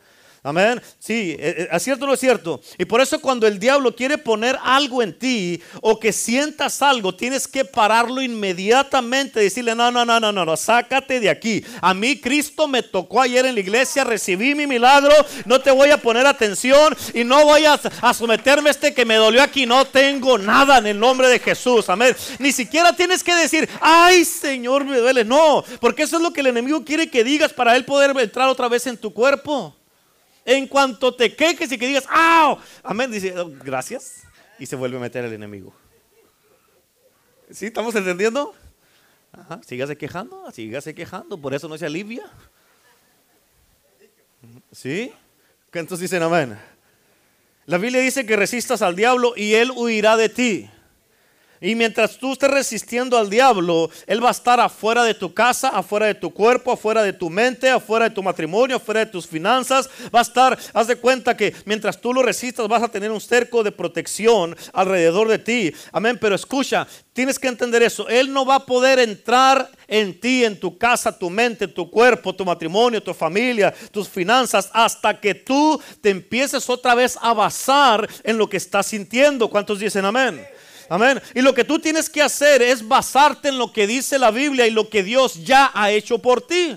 [0.43, 0.81] Amén.
[0.97, 2.61] Sí, ¿es cierto o no es cierto?
[2.79, 7.13] Y por eso cuando el diablo quiere poner algo en ti o que sientas algo,
[7.13, 11.63] tienes que pararlo inmediatamente, decirle, no, no, no, no, no, no, sácate de aquí.
[11.79, 15.13] A mí Cristo me tocó ayer en la iglesia, recibí mi milagro,
[15.45, 19.05] no te voy a poner atención y no voy a, a someterme a este que
[19.05, 21.87] me dolió aquí, no tengo nada en el nombre de Jesús.
[21.87, 22.15] Amén.
[22.39, 25.23] Ni siquiera tienes que decir, ay Señor, me duele.
[25.23, 28.49] No, porque eso es lo que el enemigo quiere que digas para él poder entrar
[28.49, 29.75] otra vez en tu cuerpo.
[30.45, 32.57] En cuanto te quejes y que digas, ¡ah!
[32.83, 34.23] Amén, dice, oh, gracias.
[34.57, 35.73] Y se vuelve a meter el enemigo.
[37.49, 37.67] ¿Sí?
[37.67, 38.53] ¿Estamos entendiendo?
[39.31, 42.29] Ajá, sígase quejando, sígase quejando, por eso no se alivia.
[44.71, 45.13] ¿Sí?
[45.73, 46.59] Entonces dicen amén?
[47.65, 50.69] La Biblia dice que resistas al diablo y él huirá de ti.
[51.63, 55.69] Y mientras tú estés resistiendo al diablo, él va a estar afuera de tu casa,
[55.69, 59.27] afuera de tu cuerpo, afuera de tu mente, afuera de tu matrimonio, afuera de tus
[59.27, 59.87] finanzas.
[60.13, 63.21] Va a estar, haz de cuenta que mientras tú lo resistas vas a tener un
[63.21, 65.71] cerco de protección alrededor de ti.
[65.91, 68.09] Amén, pero escucha, tienes que entender eso.
[68.09, 72.33] Él no va a poder entrar en ti, en tu casa, tu mente, tu cuerpo,
[72.33, 78.09] tu matrimonio, tu familia, tus finanzas, hasta que tú te empieces otra vez a basar
[78.23, 79.47] en lo que estás sintiendo.
[79.47, 80.43] ¿Cuántos dicen amén?
[80.91, 81.21] Amén.
[81.33, 84.67] Y lo que tú tienes que hacer es basarte en lo que dice la Biblia
[84.67, 86.75] y lo que Dios ya ha hecho por ti.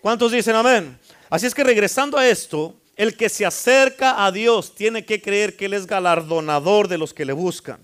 [0.00, 0.96] ¿Cuántos dicen amén?
[1.28, 5.56] Así es que regresando a esto, el que se acerca a Dios tiene que creer
[5.56, 7.80] que Él es galardonador de los que le buscan.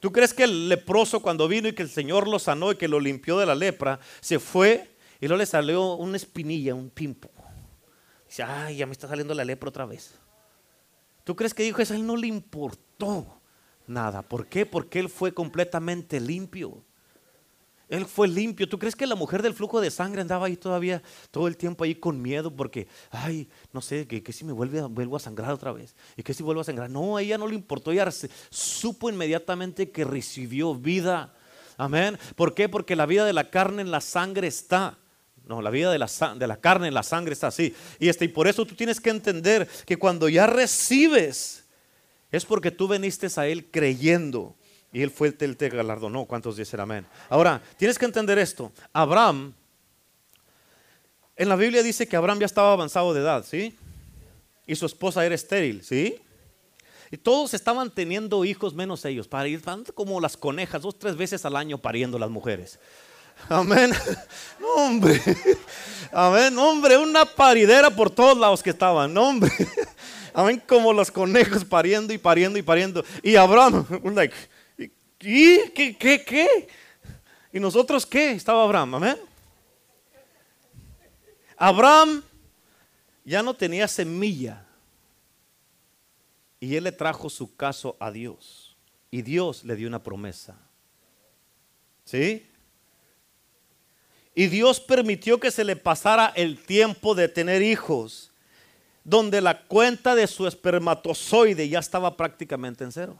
[0.00, 2.86] ¿Tú crees que el leproso cuando vino y que el Señor lo sanó y que
[2.86, 7.30] lo limpió de la lepra, se fue y luego le salió una espinilla, un pimpo?
[8.28, 10.12] Dice, ay, ya me está saliendo la lepra otra vez.
[11.24, 11.94] ¿Tú crees que dijo eso?
[11.94, 13.40] A él no le importó
[13.86, 14.22] nada.
[14.22, 14.66] ¿Por qué?
[14.66, 16.82] Porque él fue completamente limpio.
[17.88, 18.68] Él fue limpio.
[18.68, 21.84] ¿Tú crees que la mujer del flujo de sangre andaba ahí todavía todo el tiempo
[21.84, 22.50] ahí con miedo?
[22.50, 25.94] Porque, ay, no sé, que, si me vuelve, vuelvo a sangrar otra vez.
[26.16, 26.88] ¿Y que si vuelvo a sangrar?
[26.90, 27.92] No, a ella no le importó.
[27.92, 28.08] Ella
[28.50, 31.34] supo inmediatamente que recibió vida.
[31.76, 32.18] Amén.
[32.36, 32.68] ¿Por qué?
[32.68, 34.98] Porque la vida de la carne en la sangre está.
[35.46, 36.08] No, la vida de la,
[36.38, 37.74] de la carne en la sangre está así.
[37.98, 41.63] Y, este, y por eso tú tienes que entender que cuando ya recibes
[42.36, 44.56] es porque tú veniste a Él creyendo
[44.92, 46.24] y Él fue el que te galardonó.
[46.24, 47.06] ¿Cuántos dicen amén?
[47.28, 48.72] Ahora, tienes que entender esto.
[48.92, 49.52] Abraham,
[51.36, 53.76] en la Biblia dice que Abraham ya estaba avanzado de edad, ¿sí?
[54.66, 56.16] Y su esposa era estéril, ¿sí?
[57.10, 59.62] Y todos estaban teniendo hijos menos ellos, para ir
[59.94, 62.78] como las conejas, dos, tres veces al año pariendo las mujeres.
[63.48, 63.92] Amén.
[64.76, 65.20] hombre.
[66.12, 66.58] Amén.
[66.58, 69.16] Hombre, una paridera por todos lados que estaban.
[69.16, 69.52] hombre.
[70.34, 70.62] Amén.
[70.66, 73.04] Como los conejos pariendo y pariendo y pariendo.
[73.22, 74.34] Y Abraham, like,
[75.20, 76.68] ¿y qué, qué, qué?
[77.52, 78.32] ¿Y nosotros qué?
[78.32, 78.96] Estaba Abraham.
[78.96, 79.16] Amén.
[81.56, 82.22] Abraham
[83.24, 84.66] ya no tenía semilla.
[86.58, 88.76] Y él le trajo su caso a Dios.
[89.10, 90.58] Y Dios le dio una promesa.
[92.04, 92.46] ¿Sí?
[94.34, 98.32] Y Dios permitió que se le pasara el tiempo de tener hijos,
[99.04, 103.16] donde la cuenta de su espermatozoide ya estaba prácticamente en cero.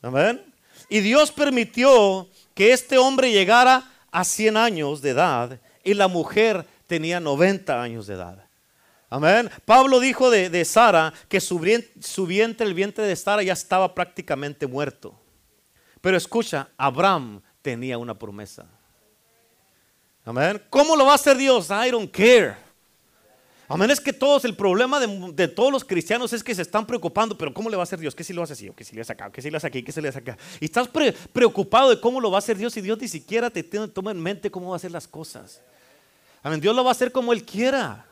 [0.00, 0.42] Amén.
[0.88, 6.66] Y Dios permitió que este hombre llegara a 100 años de edad y la mujer
[6.86, 8.44] tenía 90 años de edad.
[9.10, 9.50] Amén.
[9.64, 11.60] Pablo dijo de, Sara que su,
[12.00, 15.14] su vientre, el vientre de Sara ya estaba prácticamente muerto.
[16.00, 18.66] Pero escucha, Abraham tenía una promesa.
[20.24, 20.60] Amén.
[20.70, 21.70] ¿Cómo lo va a hacer Dios?
[21.70, 22.56] I don't care.
[23.74, 23.90] Amén.
[23.90, 27.52] Es que todos, el problema de, todos los cristianos es que se están preocupando, pero
[27.52, 28.14] ¿cómo le va a hacer Dios?
[28.14, 28.68] ¿Qué si lo hace así?
[28.68, 29.32] ¿O qué si le hace acá?
[29.32, 29.82] ¿Qué si le hace aquí?
[29.82, 30.38] ¿Qué si le hace acá?
[30.60, 30.88] Y estás
[31.32, 34.20] preocupado de cómo lo va a hacer Dios y Dios ni siquiera te toma en
[34.20, 35.60] mente cómo va a hacer las cosas.
[36.44, 36.60] Amén.
[36.60, 38.06] Dios lo va a hacer como Él quiera.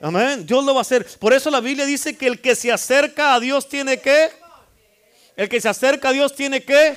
[0.00, 0.44] Amén.
[0.44, 1.06] Dios lo va a hacer.
[1.20, 4.30] Por eso la Biblia dice que el que se acerca a Dios tiene que.
[5.36, 6.96] El que se acerca a Dios tiene que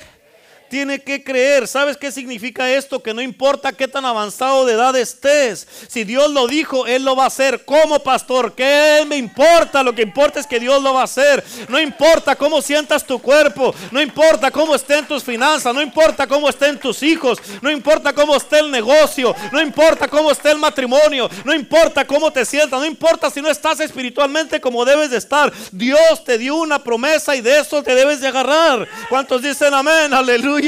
[0.74, 1.68] tiene que creer.
[1.68, 3.00] ¿Sabes qué significa esto?
[3.00, 5.68] Que no importa qué tan avanzado de edad estés.
[5.86, 7.64] Si Dios lo dijo, Él lo va a hacer.
[7.64, 8.56] ¿Cómo, pastor?
[8.56, 9.84] ¿Qué me importa?
[9.84, 11.44] Lo que importa es que Dios lo va a hacer.
[11.68, 13.72] No importa cómo sientas tu cuerpo.
[13.92, 15.72] No importa cómo estén tus finanzas.
[15.72, 17.38] No importa cómo estén tus hijos.
[17.62, 19.32] No importa cómo esté el negocio.
[19.52, 21.30] No importa cómo esté el matrimonio.
[21.44, 22.80] No importa cómo te sientas.
[22.80, 25.52] No importa si no estás espiritualmente como debes de estar.
[25.70, 28.88] Dios te dio una promesa y de eso te debes de agarrar.
[29.08, 30.12] ¿Cuántos dicen amén?
[30.12, 30.63] Aleluya.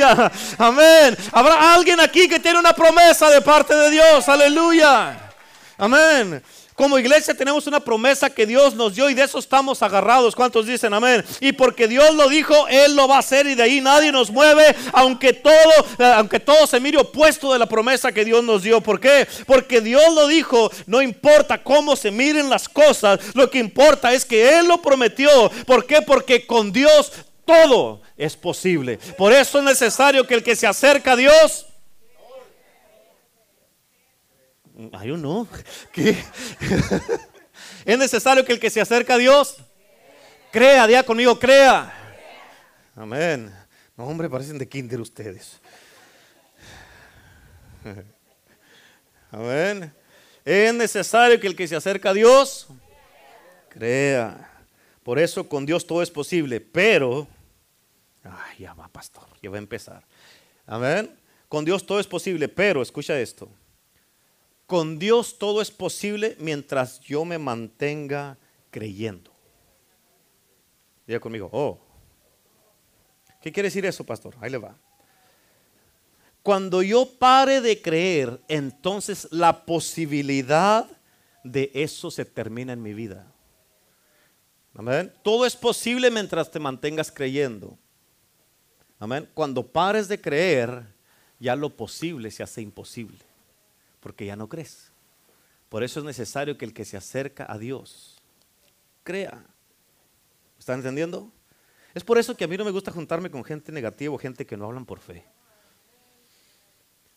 [0.59, 1.17] Amén.
[1.33, 4.29] Habrá alguien aquí que tiene una promesa de parte de Dios.
[4.29, 5.19] Aleluya.
[5.79, 6.43] Amén.
[6.77, 10.37] Como iglesia tenemos una promesa que Dios nos dio y de eso estamos agarrados.
[10.37, 11.25] ¿Cuántos dicen amén?
[11.41, 14.31] Y porque Dios lo dijo, Él lo va a hacer y de ahí nadie nos
[14.31, 15.55] mueve, aunque todo,
[15.99, 18.83] eh, aunque todo se mire opuesto de la promesa que Dios nos dio.
[18.83, 19.27] ¿Por qué?
[19.47, 24.27] Porque Dios lo dijo, no importa cómo se miren las cosas, lo que importa es
[24.27, 25.51] que Él lo prometió.
[25.65, 26.03] ¿Por qué?
[26.03, 27.11] Porque con Dios
[27.47, 28.99] todo es posible.
[29.19, 31.67] Por eso es necesario que el que se acerca a Dios...
[34.93, 35.49] Ay, no.
[35.91, 36.17] ¿Qué?
[37.85, 39.57] es necesario que el que se acerca a Dios
[40.53, 41.93] crea, diga conmigo, crea.
[42.95, 43.55] Amén.
[43.97, 45.59] No, hombre, parecen de kinder ustedes.
[49.31, 49.93] Amén.
[50.45, 52.69] Es necesario que el que se acerca a Dios
[53.69, 54.51] crea.
[55.03, 57.27] Por eso con Dios todo es posible, pero
[58.31, 60.05] Ay, ya va, pastor, ya va a empezar.
[60.67, 61.11] Amén.
[61.49, 63.49] Con Dios todo es posible, pero escucha esto.
[64.67, 68.37] Con Dios todo es posible mientras yo me mantenga
[68.71, 69.33] creyendo.
[71.07, 71.79] Diga conmigo, oh.
[73.41, 74.35] ¿Qué quiere decir eso, pastor?
[74.41, 74.77] Ahí le va.
[76.43, 80.89] Cuando yo pare de creer, entonces la posibilidad
[81.45, 83.33] de eso se termina en mi vida.
[84.75, 85.13] Amén.
[85.23, 87.79] Todo es posible mientras te mantengas creyendo.
[88.99, 89.29] Amén.
[89.35, 90.85] Cuando pares de creer,
[91.39, 93.19] ya lo posible se hace imposible,
[94.01, 94.91] porque ya no crees.
[95.69, 98.23] Por eso es necesario que el que se acerca a Dios
[99.03, 99.45] crea.
[100.59, 101.31] ¿Están entendiendo?
[101.95, 104.47] Es por eso que a mí no me gusta juntarme con gente negativa o gente
[104.47, 105.25] que no hablan por fe.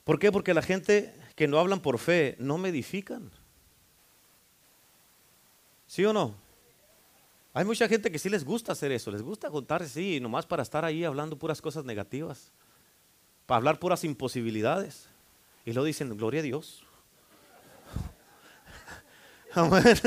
[0.04, 0.32] ¿Por qué?
[0.32, 3.32] Porque la gente que no hablan por fe no me edifican.
[5.86, 6.36] ¿Sí o no?
[7.54, 10.62] Hay mucha gente que sí les gusta hacer eso, les gusta juntarse, sí, nomás para
[10.62, 12.52] estar ahí hablando puras cosas negativas,
[13.46, 15.08] para hablar puras imposibilidades.
[15.66, 16.84] Y luego dicen, gloria a Dios.
[19.54, 19.84] Amén.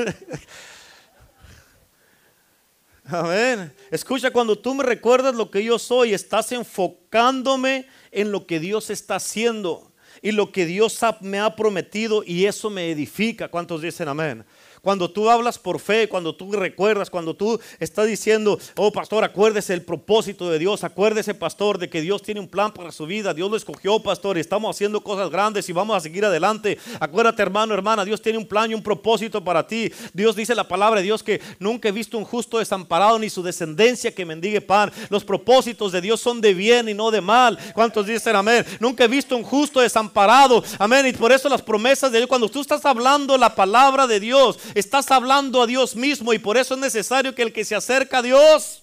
[3.05, 3.75] Amén.
[3.91, 8.91] Escucha, cuando tú me recuerdas lo que yo soy, estás enfocándome en lo que Dios
[8.91, 13.49] está haciendo y lo que Dios me ha prometido y eso me edifica.
[13.49, 14.45] ¿Cuántos dicen amén?
[14.83, 19.75] Cuando tú hablas por fe, cuando tú recuerdas, cuando tú estás diciendo, oh pastor, acuérdese
[19.75, 23.33] el propósito de Dios, acuérdese pastor de que Dios tiene un plan para su vida,
[23.33, 26.79] Dios lo escogió pastor, y estamos haciendo cosas grandes y vamos a seguir adelante.
[26.99, 29.93] Acuérdate hermano, hermana, Dios tiene un plan y un propósito para ti.
[30.13, 33.41] Dios dice la palabra de Dios que nunca he visto un justo desamparado ni su
[33.41, 34.91] descendencia que mendigue pan.
[35.11, 37.57] Los propósitos de Dios son de bien y no de mal.
[37.73, 38.67] ¿Cuántos dicen amén?
[38.81, 40.65] Nunca he visto un justo desamparado.
[40.81, 41.07] Amén.
[41.07, 44.59] Y por eso las promesas de Dios, cuando tú estás hablando la palabra de Dios,
[44.75, 48.19] estás hablando a Dios mismo y por eso es necesario que el que se acerca
[48.19, 48.83] a Dios.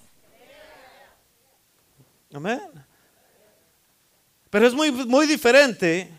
[2.34, 2.62] Amén.
[4.50, 6.12] Pero es muy, muy diferente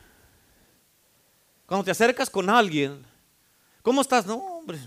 [1.66, 3.04] cuando te acercas con alguien.
[3.82, 4.26] ¿Cómo estás?
[4.26, 4.78] No, hombre.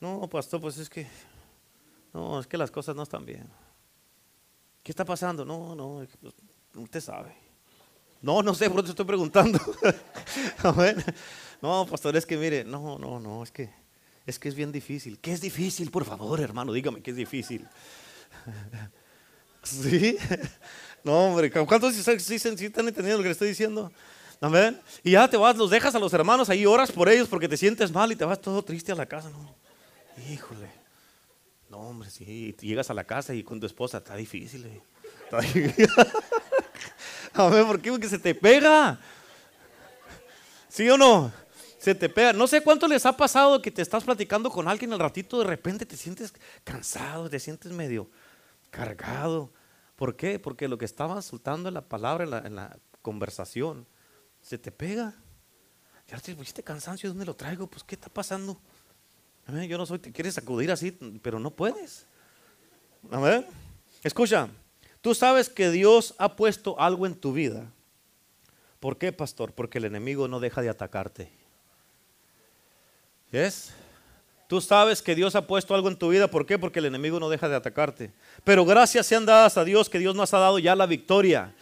[0.00, 1.06] No, pastor, pues es que
[2.12, 3.48] no, es que las cosas no están bien.
[4.82, 5.44] ¿Qué está pasando?
[5.44, 6.34] No, no, pues,
[6.74, 7.36] usted sabe.
[8.22, 9.58] No, no sé, por eso estoy preguntando.
[11.66, 13.68] no, pastor, es que mire, no, no, no, es que
[14.24, 15.18] es que es bien difícil.
[15.18, 15.90] ¿Qué es difícil?
[15.90, 17.66] Por favor, hermano, dígame que es difícil.
[19.64, 20.16] ¿Sí?
[21.02, 23.90] No, hombre, ¿cuántos sí, están entendiendo lo que le estoy diciendo?
[24.40, 24.80] Amén.
[25.02, 27.56] Y ya te vas, los dejas a los hermanos ahí, oras por ellos porque te
[27.56, 29.28] sientes mal y te vas todo triste a la casa.
[29.30, 29.56] No,
[30.30, 30.70] híjole.
[31.68, 34.66] No, hombre, sí, llegas a la casa y con tu esposa está difícil.
[34.66, 34.82] Eh.
[37.32, 37.90] a ver, ¿por qué?
[37.90, 39.00] Porque se te pega.
[40.68, 41.32] ¿Sí o no?
[41.86, 42.32] Se te pega.
[42.32, 45.44] No sé cuánto les ha pasado que te estás platicando con alguien al ratito, de
[45.44, 46.34] repente te sientes
[46.64, 48.10] cansado, te sientes medio
[48.70, 49.52] cargado.
[49.94, 50.40] ¿Por qué?
[50.40, 53.86] Porque lo que estaba soltando en la palabra, en la, conversación,
[54.42, 55.14] se te pega.
[56.08, 57.68] Ya te pusiste cansancio, ¿dónde lo traigo?
[57.68, 58.60] Pues, ¿qué está pasando?
[59.46, 60.90] Yo no soy, te quieres sacudir así,
[61.22, 62.04] pero no puedes.
[64.02, 64.48] Escucha,
[65.00, 67.70] tú sabes que Dios ha puesto algo en tu vida.
[68.80, 69.52] ¿Por qué, pastor?
[69.52, 71.45] Porque el enemigo no deja de atacarte.
[73.32, 73.72] ¿Es?
[74.48, 76.28] Tú sabes que Dios ha puesto algo en tu vida.
[76.28, 76.56] ¿Por qué?
[76.58, 78.12] Porque el enemigo no deja de atacarte.
[78.44, 81.52] Pero gracias sean dadas a Dios que Dios nos ha dado ya la victoria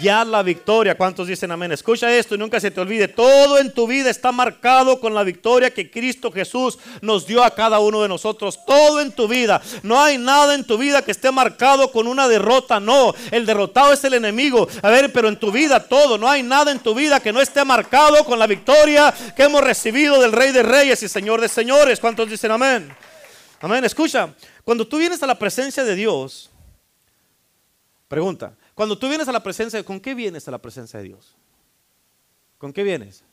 [0.00, 0.96] ya la victoria.
[0.96, 1.72] ¿Cuántos dicen amén?
[1.72, 3.08] Escucha esto y nunca se te olvide.
[3.08, 7.54] Todo en tu vida está marcado con la victoria que Cristo Jesús nos dio a
[7.54, 8.58] cada uno de nosotros.
[8.66, 9.60] Todo en tu vida.
[9.82, 12.80] No hay nada en tu vida que esté marcado con una derrota.
[12.80, 14.68] No, el derrotado es el enemigo.
[14.82, 16.18] A ver, pero en tu vida todo.
[16.18, 19.62] No hay nada en tu vida que no esté marcado con la victoria que hemos
[19.62, 22.00] recibido del Rey de Reyes y Señor de Señores.
[22.00, 22.94] ¿Cuántos dicen amén?
[23.60, 23.84] Amén.
[23.84, 26.50] Escucha, cuando tú vienes a la presencia de Dios,
[28.08, 31.36] pregunta, cuando tú vienes a la presencia, ¿con qué vienes a la presencia de Dios?
[32.58, 33.24] ¿Con qué vienes?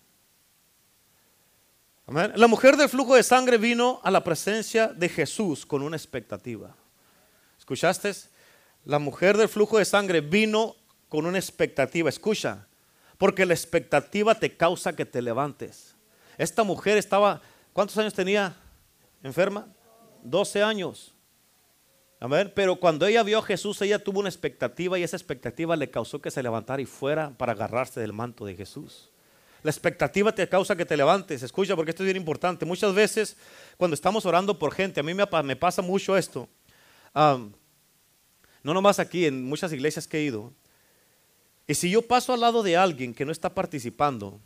[2.08, 6.76] La mujer del flujo de sangre vino a la presencia de Jesús con una expectativa.
[7.58, 8.12] ¿Escuchaste?
[8.84, 10.76] La mujer del flujo de sangre vino
[11.08, 12.10] con una expectativa.
[12.10, 12.68] Escucha,
[13.18, 15.96] porque la expectativa te causa que te levantes.
[16.38, 18.58] Esta mujer estaba, ¿cuántos años tenía
[19.24, 19.68] enferma?
[20.24, 21.14] 12 años.
[22.54, 26.22] Pero cuando ella vio a Jesús, ella tuvo una expectativa y esa expectativa le causó
[26.22, 29.10] que se levantara y fuera para agarrarse del manto de Jesús.
[29.64, 31.42] La expectativa te causa que te levantes.
[31.42, 32.64] Escucha, porque esto es bien importante.
[32.64, 33.38] Muchas veces,
[33.76, 36.48] cuando estamos orando por gente, a mí me, pasa mucho esto.
[37.16, 37.52] no
[38.62, 40.54] nomás aquí, en muchas iglesias que he ido.
[41.66, 44.40] Y si yo paso al lado de alguien que no está participando,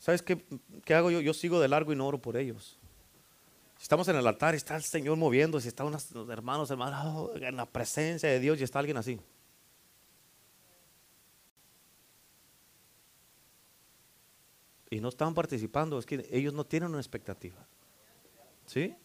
[0.00, 0.44] ¿sabes qué,
[0.84, 1.20] qué hago yo?
[1.20, 2.78] Yo sigo de largo y no oro por ellos.
[3.84, 7.66] Estamos en el altar está el Señor moviéndose, está unos hermanos, hermanos, oh, en la
[7.66, 9.20] presencia de Dios y está alguien así.
[14.88, 17.58] Y no están participando, es que ellos no tienen una expectativa.
[18.64, 18.96] ¿Sí?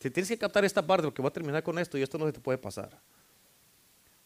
[0.00, 2.26] Si tienes que captar esta parte, porque voy a terminar con esto y esto no
[2.26, 3.00] se te puede pasar.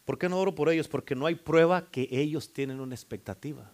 [0.07, 0.89] ¿Por qué no oro por ellos?
[0.89, 3.71] Porque no hay prueba que ellos tienen una expectativa.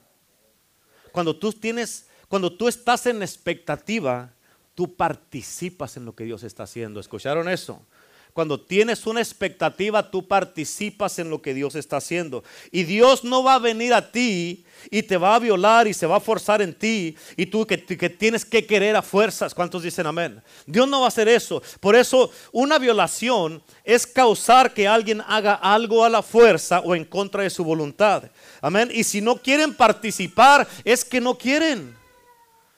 [1.13, 4.35] Cuando tú tienes, cuando tú estás en expectativa,
[4.77, 7.01] tú participas en lo que Dios está haciendo.
[7.01, 7.83] ¿Escucharon eso?
[8.35, 12.45] Cuando tienes una expectativa, tú participas en lo que Dios está haciendo.
[12.71, 16.07] Y Dios no va a venir a ti y te va a violar y se
[16.07, 17.17] va a forzar en ti.
[17.39, 19.55] Y tú que, tienes que querer a fuerzas.
[19.55, 20.43] ¿Cuántos dicen amén?
[20.67, 21.63] Dios no va a hacer eso.
[21.81, 27.07] Por eso una violación es causar que alguien haga algo a la fuerza o en
[27.07, 28.25] contra de su voluntad.
[28.61, 28.91] Amén.
[28.93, 31.97] Y si no quieren participar, es que no quieren.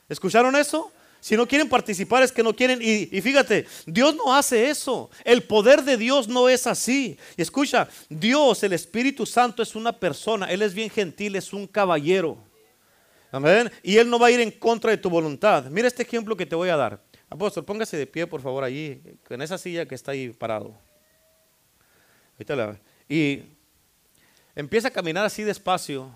[0.07, 0.93] ¿Escucharon eso?
[1.19, 2.79] Si no quieren participar es que no quieren.
[2.81, 5.09] Y, fíjate, Dios no hace eso.
[5.23, 7.17] El poder de Dios no es así.
[7.35, 10.47] Y escucha, Dios, el Espíritu Santo es una persona.
[10.47, 12.37] Él es bien gentil, es un caballero.
[13.31, 13.71] Amén.
[13.83, 15.65] Y Él no va a ir en contra de tu voluntad.
[15.65, 17.01] Mira este ejemplo que te voy a dar.
[17.29, 20.75] Apóstol, póngase de pie, por favor, allí, en esa silla que está ahí parado.
[23.07, 23.43] Y
[24.55, 26.11] empieza a caminar así despacio,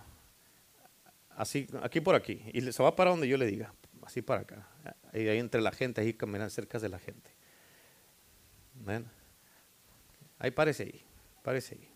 [1.35, 2.41] así, aquí por aquí.
[2.51, 4.67] Y se va para donde yo le diga así para acá,
[5.13, 7.31] ahí, entre la gente, ahí caminar cerca de la gente.
[10.39, 11.03] Ahí parece ahí,
[11.41, 11.89] parece ahí.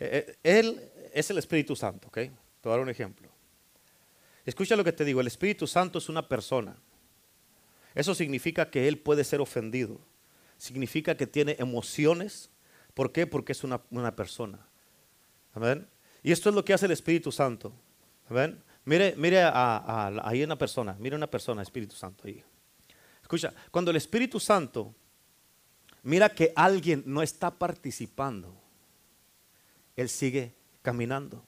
[0.00, 2.14] Eh, eh, él es el Espíritu Santo, ¿ok?
[2.14, 2.30] Te
[2.62, 3.28] voy a dar un ejemplo.
[4.44, 6.76] Escucha lo que te digo, el Espíritu Santo es una persona.
[7.94, 10.00] Eso significa que Él puede ser ofendido.
[10.56, 12.50] Significa que tiene emociones.
[12.94, 13.26] ¿Por qué?
[13.26, 14.66] Porque es una, una persona.
[15.54, 15.86] ¿Amén?
[16.22, 17.72] Y esto es lo que hace el Espíritu Santo.
[18.28, 18.62] ¿Amén?
[18.84, 22.42] Mire, mire a, ahí una persona, mire una persona, Espíritu Santo ahí.
[23.22, 24.94] Escucha, cuando el Espíritu Santo
[26.02, 28.54] mira que alguien no está participando,
[29.94, 31.44] Él sigue caminando.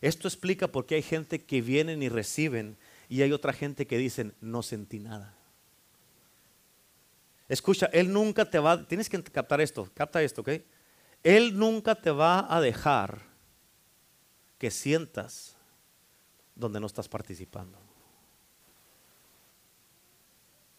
[0.00, 2.76] Esto explica por qué hay gente que vienen y reciben
[3.08, 5.34] y hay otra gente que dicen, no sentí nada.
[7.48, 10.50] Escucha, Él nunca te va, tienes que captar esto, capta esto, ¿ok?
[11.22, 13.20] Él nunca te va a dejar
[14.58, 15.55] que sientas
[16.56, 17.78] donde no estás participando.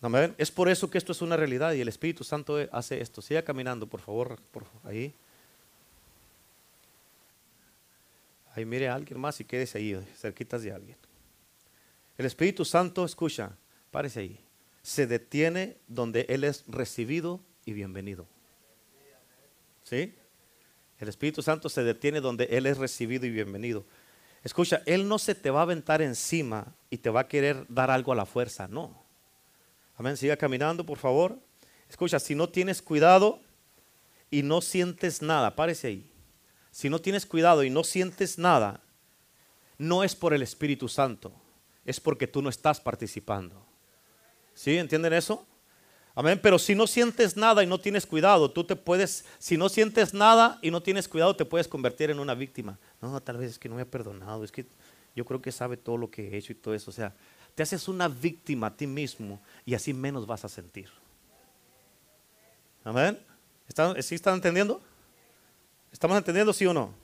[0.01, 0.35] Amén.
[0.37, 3.21] Es por eso que esto es una realidad y el Espíritu Santo hace esto.
[3.21, 5.13] Siga caminando, por favor, por ahí.
[8.53, 10.97] Ahí mire a alguien más y quédese ahí, cerquitas de alguien.
[12.17, 13.55] El Espíritu Santo, escucha,
[13.91, 14.39] párese ahí.
[14.81, 18.27] Se detiene donde Él es recibido y bienvenido.
[19.83, 20.15] ¿Sí?
[20.99, 23.85] El Espíritu Santo se detiene donde Él es recibido y bienvenido.
[24.43, 27.91] Escucha, Él no se te va a aventar encima y te va a querer dar
[27.91, 29.03] algo a la fuerza, no.
[29.97, 31.39] Amén, siga caminando, por favor.
[31.89, 33.39] Escucha, si no tienes cuidado
[34.29, 36.11] y no sientes nada, párese ahí.
[36.71, 38.81] Si no tienes cuidado y no sientes nada,
[39.77, 41.33] no es por el Espíritu Santo,
[41.85, 43.65] es porque tú no estás participando.
[44.53, 44.77] ¿Sí?
[44.77, 45.45] ¿Entienden eso?
[46.17, 46.39] Amén.
[46.41, 50.15] Pero si no sientes nada y no tienes cuidado, tú te puedes, si no sientes
[50.15, 52.79] nada y no tienes cuidado, te puedes convertir en una víctima.
[52.99, 54.65] No, tal vez es que no me ha perdonado, es que
[55.15, 56.89] yo creo que sabe todo lo que he hecho y todo eso.
[56.89, 57.13] O sea,
[57.53, 60.89] te haces una víctima a ti mismo y así menos vas a sentir.
[62.83, 63.19] Amén.
[63.67, 64.81] ¿Están, ¿Sí están entendiendo?
[65.91, 66.95] ¿Estamos entendiendo, sí o no?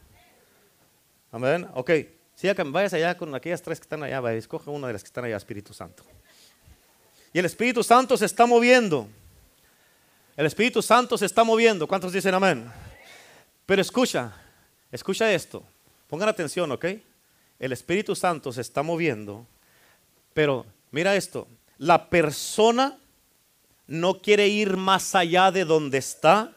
[1.31, 1.67] Amén.
[1.75, 1.91] Ok.
[2.33, 5.07] Sí, vayas allá con aquellas tres que están allá, vaya, escoge una de las que
[5.07, 6.03] están allá, Espíritu Santo.
[7.33, 9.09] Y el Espíritu Santo se está moviendo.
[10.37, 11.87] El Espíritu Santo se está moviendo.
[11.87, 12.71] ¿Cuántos dicen amén?
[13.65, 14.31] Pero escucha,
[14.91, 15.63] escucha esto.
[16.07, 16.85] Pongan atención, ¿ok?
[17.57, 19.47] El Espíritu Santo se está moviendo.
[20.35, 21.47] Pero mira esto.
[21.79, 22.99] La persona
[23.87, 26.53] no quiere ir más allá de donde está,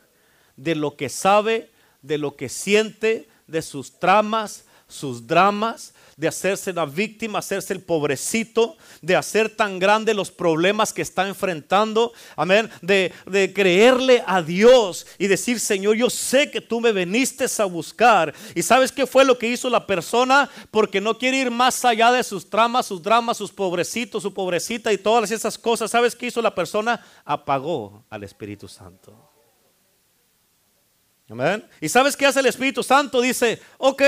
[0.57, 1.71] de lo que sabe,
[2.03, 7.83] de lo que siente, de sus tramas, sus dramas, de hacerse la víctima, hacerse el
[7.83, 13.13] pobrecito, de hacer tan grande los problemas que está enfrentando, amén, de,
[13.55, 18.33] creerle a Dios y decir, Señor, yo sé que tú me veniste a buscar.
[18.55, 20.49] ¿Y sabes qué fue lo que hizo la persona?
[20.71, 24.91] Porque no quiere ir más allá de sus tramas, sus dramas, sus pobrecitos, su pobrecita
[24.93, 25.91] y todas esas cosas.
[25.91, 27.05] ¿Sabes qué hizo la persona?
[27.27, 29.15] Apagó al Espíritu Santo.
[31.29, 31.69] Amén.
[31.81, 33.21] ¿Y sabes qué hace el Espíritu Santo?
[33.21, 34.03] Dice, ok,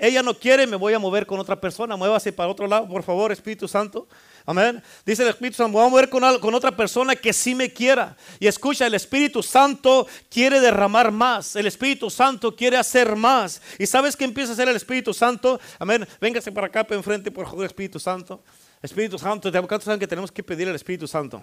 [0.00, 1.94] ella no quiere, me voy a mover con otra persona.
[1.96, 4.08] Muévase para otro lado, por favor, Espíritu Santo.
[4.46, 4.82] Amén.
[5.04, 8.16] Dice el Espíritu Santo, voy a mover con, con, otra persona que sí me quiera.
[8.38, 11.54] Y escucha, el Espíritu Santo quiere derramar más.
[11.54, 13.60] El Espíritu Santo quiere hacer más.
[13.78, 15.60] ¿Y sabes qué empieza a hacer el Espíritu Santo?
[15.78, 16.06] Amén.
[16.20, 18.42] Véngase para acá, para enfrente, por favor, Espíritu Santo.
[18.82, 21.42] Espíritu Santo, ¿cuántos saben que tenemos que pedir al Espíritu Santo?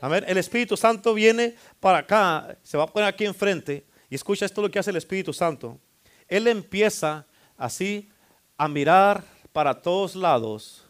[0.00, 0.24] Amén.
[0.28, 3.84] El Espíritu Santo viene para acá, se va a poner aquí enfrente.
[4.08, 5.80] Y escucha esto lo que hace el Espíritu Santo.
[6.28, 7.26] Él empieza
[7.58, 8.08] así
[8.56, 10.84] a mirar para todos lados,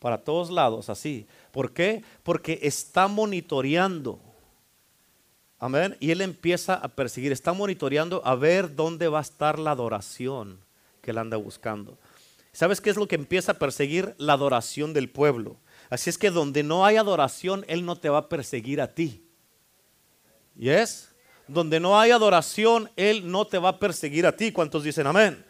[0.00, 1.26] para todos lados, así.
[1.52, 2.02] ¿Por qué?
[2.22, 4.18] Porque está monitoreando.
[5.58, 5.96] Amén.
[6.00, 10.58] Y él empieza a perseguir, está monitoreando a ver dónde va a estar la adoración
[11.02, 11.98] que él anda buscando.
[12.52, 14.14] ¿Sabes qué es lo que empieza a perseguir?
[14.18, 15.56] La adoración del pueblo.
[15.90, 19.22] Así es que donde no hay adoración, él no te va a perseguir a ti.
[20.56, 21.10] ¿Y es?
[21.46, 24.52] Donde no hay adoración, él no te va a perseguir a ti.
[24.52, 25.44] ¿Cuántos dicen amén?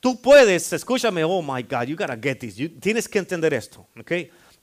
[0.00, 2.56] Tú puedes, escúchame, oh my God, you gotta get this.
[2.80, 4.12] tienes que entender esto, ¿ok?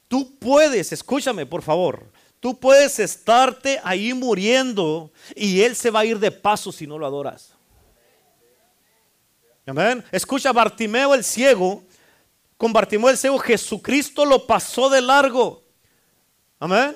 [0.07, 2.09] Tú puedes, escúchame, por favor.
[2.39, 6.97] Tú puedes estarte ahí muriendo y Él se va a ir de paso si no
[6.97, 7.53] lo adoras.
[9.65, 10.03] Amén.
[10.11, 11.83] Escucha, Bartimeo el ciego,
[12.55, 15.63] con Bartimeo el ciego, Jesucristo lo pasó de largo.
[16.59, 16.95] Amén.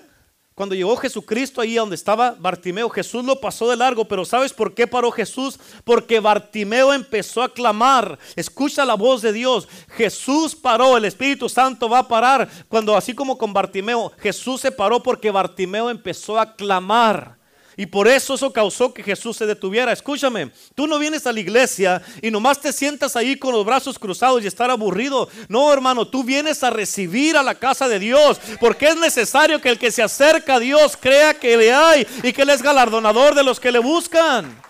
[0.59, 4.73] Cuando llegó Jesucristo ahí donde estaba Bartimeo, Jesús lo pasó de largo, pero ¿sabes por
[4.73, 5.57] qué paró Jesús?
[5.85, 8.19] Porque Bartimeo empezó a clamar.
[8.35, 9.69] Escucha la voz de Dios.
[9.95, 12.49] Jesús paró, el Espíritu Santo va a parar.
[12.67, 17.38] Cuando así como con Bartimeo, Jesús se paró porque Bartimeo empezó a clamar.
[17.79, 19.93] Y por eso eso causó que Jesús se detuviera.
[19.93, 23.97] Escúchame, tú no vienes a la iglesia y nomás te sientas ahí con los brazos
[23.97, 25.29] cruzados y estar aburrido.
[25.47, 28.37] No, hermano, tú vienes a recibir a la casa de Dios.
[28.59, 32.33] Porque es necesario que el que se acerca a Dios crea que le hay y
[32.33, 34.61] que Él es galardonador de los que le buscan.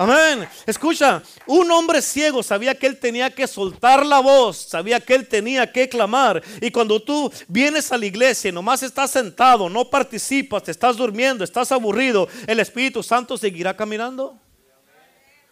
[0.00, 0.48] Amén.
[0.64, 5.28] Escucha, un hombre ciego sabía que él tenía que soltar la voz, sabía que él
[5.28, 6.42] tenía que clamar.
[6.62, 10.96] Y cuando tú vienes a la iglesia y nomás estás sentado, no participas, te estás
[10.96, 14.40] durmiendo, estás aburrido, el Espíritu Santo seguirá caminando.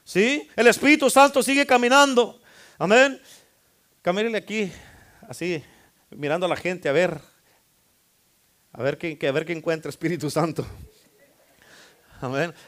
[0.02, 0.48] ¿Sí?
[0.56, 2.40] El Espíritu Santo sigue caminando.
[2.78, 3.20] Amén.
[4.00, 4.72] Camínele aquí,
[5.28, 5.62] así,
[6.08, 7.20] mirando a la gente, a ver.
[8.72, 10.66] A ver qué, a ver qué encuentra Espíritu Santo.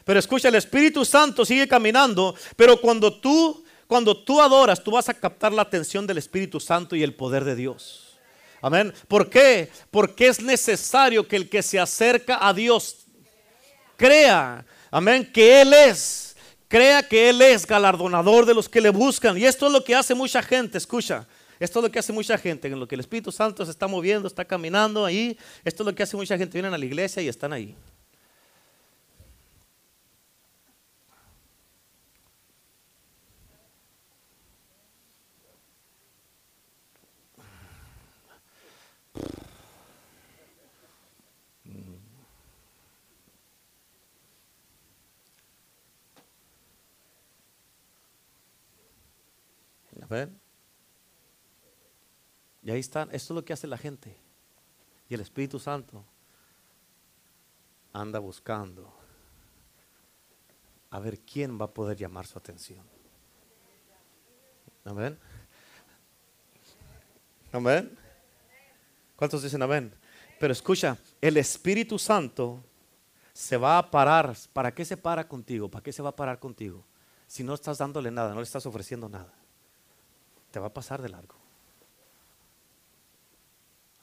[0.05, 5.09] Pero escucha, el Espíritu Santo sigue caminando, pero cuando tú, cuando tú adoras, tú vas
[5.09, 8.17] a captar la atención del Espíritu Santo y el poder de Dios.
[8.61, 8.93] Amén.
[9.07, 9.69] ¿Por qué?
[9.89, 13.07] Porque es necesario que el que se acerca a Dios
[13.97, 16.35] crea, amén, que Él es,
[16.67, 19.37] crea que Él es galardonador de los que le buscan.
[19.37, 21.27] Y esto es lo que hace mucha gente, escucha.
[21.59, 23.87] Esto es lo que hace mucha gente, en lo que el Espíritu Santo se está
[23.87, 25.37] moviendo, está caminando ahí.
[25.63, 26.53] Esto es lo que hace mucha gente.
[26.53, 27.75] Vienen a la iglesia y están ahí.
[52.63, 54.15] Y ahí están, esto es lo que hace la gente.
[55.09, 56.05] Y el Espíritu Santo
[57.93, 58.93] anda buscando
[60.89, 62.85] a ver quién va a poder llamar su atención.
[64.83, 65.17] Amén.
[67.51, 67.97] Amén.
[69.15, 69.93] ¿Cuántos dicen amén?
[70.39, 72.63] Pero escucha, el Espíritu Santo
[73.33, 74.35] se va a parar.
[74.53, 75.69] ¿Para qué se para contigo?
[75.69, 76.85] ¿Para qué se va a parar contigo?
[77.27, 79.40] Si no estás dándole nada, no le estás ofreciendo nada.
[80.51, 81.35] Te va a pasar de largo.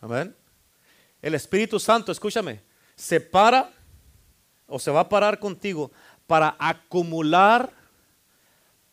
[0.01, 0.35] Amén.
[1.21, 2.63] El Espíritu Santo, escúchame,
[2.95, 3.73] se para
[4.67, 5.91] o se va a parar contigo
[6.27, 7.73] para acumular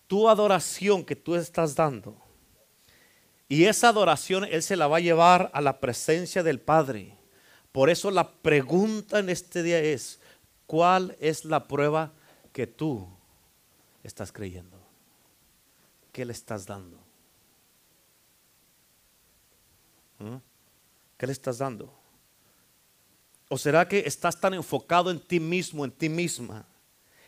[0.07, 2.17] tu adoración que tú estás dando.
[3.47, 7.15] Y esa adoración Él se la va a llevar a la presencia del Padre.
[7.71, 10.19] Por eso la pregunta en este día es,
[10.65, 12.13] ¿cuál es la prueba
[12.53, 13.07] que tú
[14.03, 14.79] estás creyendo?
[16.11, 16.97] ¿Qué le estás dando?
[16.97, 17.05] ¿Mm?
[21.17, 21.93] ¿Qué le estás dando?
[23.49, 26.65] ¿O será que estás tan enfocado en ti mismo, en ti misma,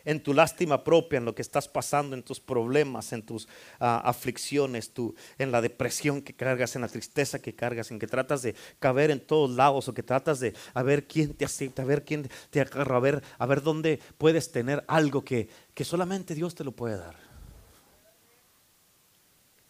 [0.04, 4.02] en tu lástima propia, en lo que estás pasando, en tus problemas, en tus ah,
[4.06, 4.92] aflicciones,
[5.38, 9.12] en la depresión que cargas, en la tristeza que cargas, en que tratas de caber
[9.12, 12.30] en todos lados o que tratas de a ver quién te acepta, a ver quién
[12.50, 16.64] te agarra, a ver, a ver dónde puedes tener algo que, que solamente Dios te
[16.64, 17.18] lo puede dar?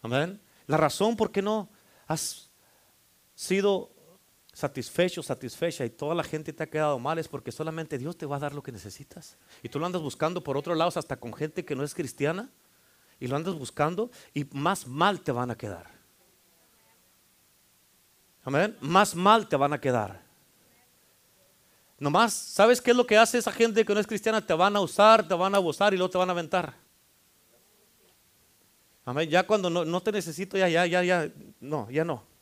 [0.02, 0.40] Amén.
[0.68, 1.68] La razón por qué no
[2.06, 2.47] has
[3.38, 3.92] sido
[4.52, 8.26] satisfecho, satisfecha y toda la gente te ha quedado mal es porque solamente Dios te
[8.26, 9.36] va a dar lo que necesitas.
[9.62, 12.50] Y tú lo andas buscando por otro lado hasta con gente que no es cristiana
[13.20, 15.86] y lo andas buscando y más mal te van a quedar.
[18.42, 18.76] Amén.
[18.80, 20.20] Más mal te van a quedar.
[22.00, 24.44] Nomás, ¿sabes qué es lo que hace esa gente que no es cristiana?
[24.44, 26.74] Te van a usar, te van a abusar y luego te van a aventar.
[29.04, 29.30] Amén.
[29.30, 31.30] Ya cuando no, no te necesito, ya, ya, ya, ya,
[31.60, 32.37] no, ya no.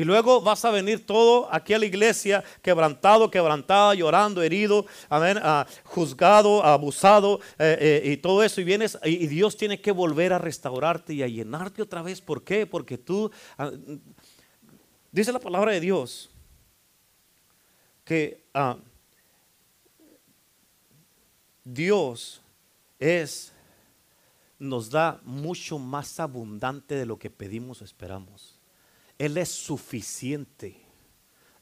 [0.00, 5.38] Y luego vas a venir todo aquí a la iglesia quebrantado, quebrantada, llorando, herido, amén,
[5.42, 8.62] ah, juzgado, abusado eh, eh, y todo eso.
[8.62, 12.22] Y vienes y, Dios tiene que volver a restaurarte y a llenarte otra vez.
[12.22, 12.66] ¿Por qué?
[12.66, 13.72] Porque tú, ah,
[15.12, 16.30] dice la palabra de Dios,
[18.02, 18.78] que ah,
[21.62, 22.40] Dios
[22.98, 23.52] es,
[24.58, 28.59] nos da mucho más abundante de lo que pedimos o esperamos.
[29.20, 30.80] Él es suficiente.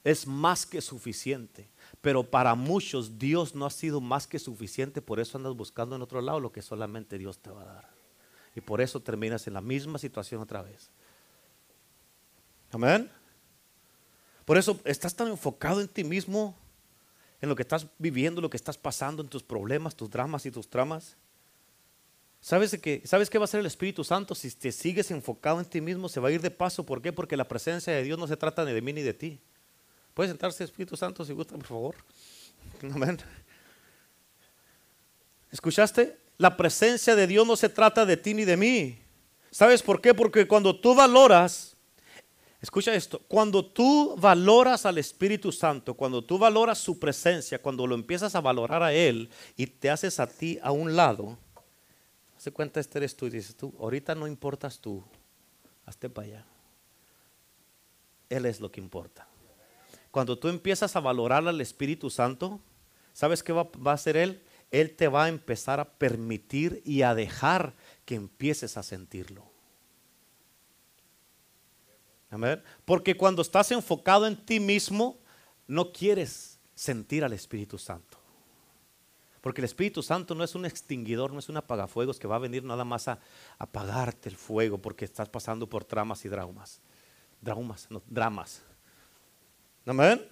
[0.04, 1.68] Es más que suficiente.
[2.00, 5.02] Pero para muchos Dios no ha sido más que suficiente.
[5.02, 7.90] Por eso andas buscando en otro lado lo que solamente Dios te va a dar.
[8.54, 10.88] Y por eso terminas en la misma situación otra vez.
[12.70, 13.10] Amén.
[14.44, 16.56] Por eso estás tan enfocado en ti mismo,
[17.40, 20.52] en lo que estás viviendo, lo que estás pasando, en tus problemas, tus dramas y
[20.52, 21.16] tus tramas
[22.40, 24.34] ¿Sabes, ¿Sabes qué va a hacer el Espíritu Santo?
[24.34, 26.84] Si te sigues enfocado en ti mismo, se va a ir de paso.
[26.84, 27.12] ¿Por qué?
[27.12, 29.40] Porque la presencia de Dios no se trata ni de mí ni de ti.
[30.14, 31.94] ¿Puedes sentarse, Espíritu Santo, si gusta, por favor?
[32.94, 33.18] Amén.
[35.50, 36.18] ¿Escuchaste?
[36.36, 38.98] La presencia de Dios no se trata de ti ni de mí.
[39.50, 40.14] ¿Sabes por qué?
[40.14, 41.76] Porque cuando tú valoras,
[42.60, 47.94] escucha esto, cuando tú valoras al Espíritu Santo, cuando tú valoras su presencia, cuando lo
[47.94, 51.38] empiezas a valorar a Él y te haces a ti a un lado,
[52.38, 55.04] se cuenta, este eres tú y dices tú, ahorita no importas tú,
[55.84, 56.44] hazte para allá.
[58.30, 59.26] Él es lo que importa.
[60.10, 62.60] Cuando tú empiezas a valorar al Espíritu Santo,
[63.12, 64.42] ¿sabes qué va, va a hacer Él?
[64.70, 67.74] Él te va a empezar a permitir y a dejar
[68.04, 69.50] que empieces a sentirlo.
[72.30, 72.62] Amén.
[72.84, 75.18] Porque cuando estás enfocado en ti mismo,
[75.66, 78.17] no quieres sentir al Espíritu Santo.
[79.48, 82.38] Porque el Espíritu Santo no es un extinguidor, no es un apagafuegos que va a
[82.38, 83.18] venir nada más a
[83.56, 86.82] apagarte el fuego porque estás pasando por tramas y dramas.
[87.40, 88.60] Dramas, no, dramas.
[89.86, 90.22] Amén.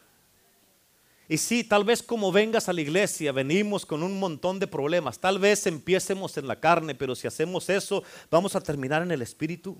[1.31, 5.19] Y sí, tal vez como vengas a la iglesia, venimos con un montón de problemas.
[5.19, 9.23] Tal vez empiecemos en la carne, pero si hacemos eso, vamos a terminar en el
[9.23, 9.79] espíritu.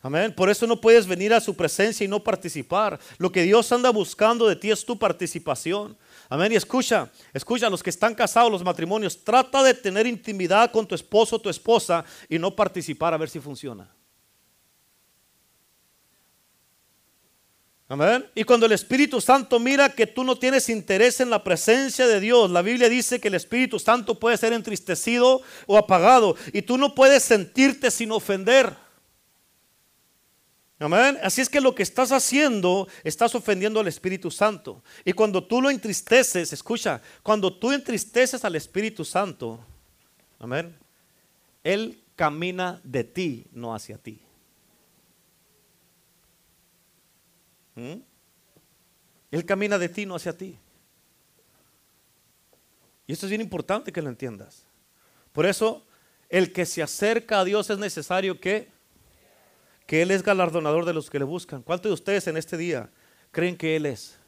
[0.00, 0.32] Amén.
[0.32, 3.00] Por eso no puedes venir a su presencia y no participar.
[3.18, 5.98] Lo que Dios anda buscando de ti es tu participación.
[6.28, 6.52] Amén.
[6.52, 10.94] Y escucha, escucha, los que están casados, los matrimonios, trata de tener intimidad con tu
[10.94, 13.88] esposo o tu esposa y no participar a ver si funciona.
[17.88, 18.26] Amén.
[18.34, 22.18] Y cuando el Espíritu Santo mira que tú no tienes interés en la presencia de
[22.18, 26.78] Dios, la Biblia dice que el Espíritu Santo puede ser entristecido o apagado y tú
[26.78, 28.85] no puedes sentirte sin ofender.
[30.78, 31.18] Amén.
[31.22, 34.82] Así es que lo que estás haciendo, estás ofendiendo al Espíritu Santo.
[35.04, 39.58] Y cuando tú lo entristeces, escucha, cuando tú entristeces al Espíritu Santo,
[40.38, 40.76] amén,
[41.64, 44.20] Él camina de ti, no hacia ti.
[47.74, 48.00] ¿Mm?
[49.30, 50.58] Él camina de ti, no hacia ti.
[53.06, 54.64] Y esto es bien importante que lo entiendas.
[55.32, 55.86] Por eso,
[56.28, 58.75] el que se acerca a Dios es necesario que,
[59.86, 61.62] que Él es galardonador de los que le buscan.
[61.62, 62.90] ¿Cuántos de ustedes en este día
[63.30, 64.18] creen que Él es?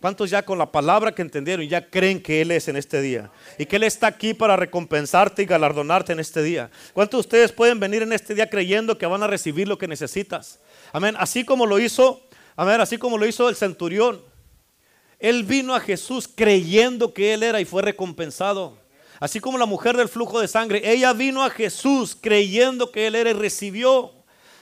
[0.00, 3.30] ¿Cuántos ya con la palabra que entendieron ya creen que Él es en este día?
[3.56, 6.70] Y que Él está aquí para recompensarte y galardonarte en este día.
[6.92, 9.88] ¿Cuántos de ustedes pueden venir en este día creyendo que van a recibir lo que
[9.88, 10.60] necesitas?
[10.92, 11.14] Amén.
[11.18, 12.20] Así como lo hizo
[12.58, 14.22] ver, así como lo hizo el centurión.
[15.18, 18.76] Él vino a Jesús creyendo que Él era y fue recompensado.
[19.20, 23.14] Así como la mujer del flujo de sangre, ella vino a Jesús creyendo que Él
[23.14, 24.12] era y recibió.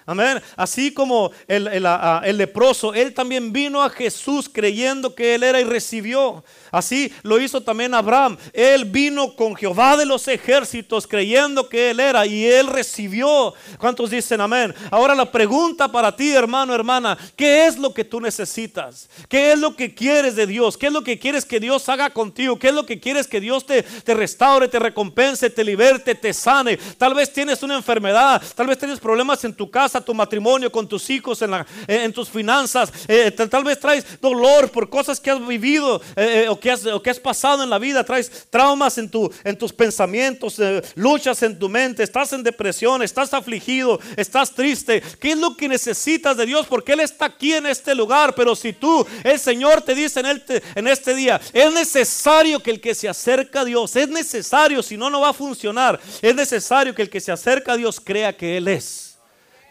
[0.05, 0.43] Amén.
[0.57, 5.65] Así como el, el, leproso, él también vino a Jesús creyendo que Él era y
[5.65, 6.43] recibió.
[6.71, 8.37] Así lo hizo también Abraham.
[8.53, 13.55] Él vino con Jehová de los ejércitos creyendo que Él era y Él recibió.
[13.79, 14.75] ¿Cuántos dicen amén?
[14.91, 19.09] Ahora la pregunta para ti, hermano, hermana, ¿qué es lo que tú necesitas?
[19.29, 20.77] ¿Qué es lo que quieres de Dios?
[20.77, 22.59] ¿Qué es lo que quieres que Dios haga contigo?
[22.59, 26.33] ¿Qué es lo que quieres que Dios te, te restaure, te recompense, te liberte, te
[26.33, 26.79] sane?
[26.97, 30.89] Tal vez tienes una enfermedad, tal vez tienes problemas en tu casa, tu matrimonio, con
[30.89, 31.53] tus hijos, en,
[31.87, 32.93] en tus finanzas.
[33.09, 37.63] Eh, tal vez traes dolor por cosas que has vivido eh, eh, que has, pasado
[37.63, 42.03] en la vida, traes traumas en, tu, en tus pensamientos, eh, luchas en tu mente,
[42.03, 45.03] estás en depresión, estás afligido, estás triste.
[45.21, 46.67] ¿Qué es lo que necesitas de Dios?
[46.67, 48.35] Porque Él está aquí en este lugar.
[48.35, 50.43] Pero si tú, el Señor te dice en,
[50.75, 54.97] en este día, es necesario que el que se acerca a Dios, es necesario, si
[54.97, 56.01] no, no va a funcionar.
[56.21, 59.12] Es necesario que el que se acerca a Dios crea que Él es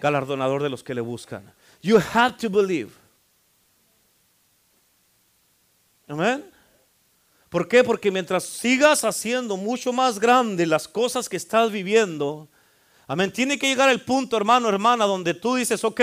[0.02, 1.54] galardonador de los que le buscan.
[1.82, 2.92] You have to believe.
[6.08, 6.44] Amén.
[7.50, 7.84] ¿Por qué?
[7.84, 12.50] Porque mientras sigas haciendo mucho más grande las cosas que estás viviendo,
[13.12, 16.00] amén, tiene que llegar el punto, hermano, hermana, donde tú dices, ok,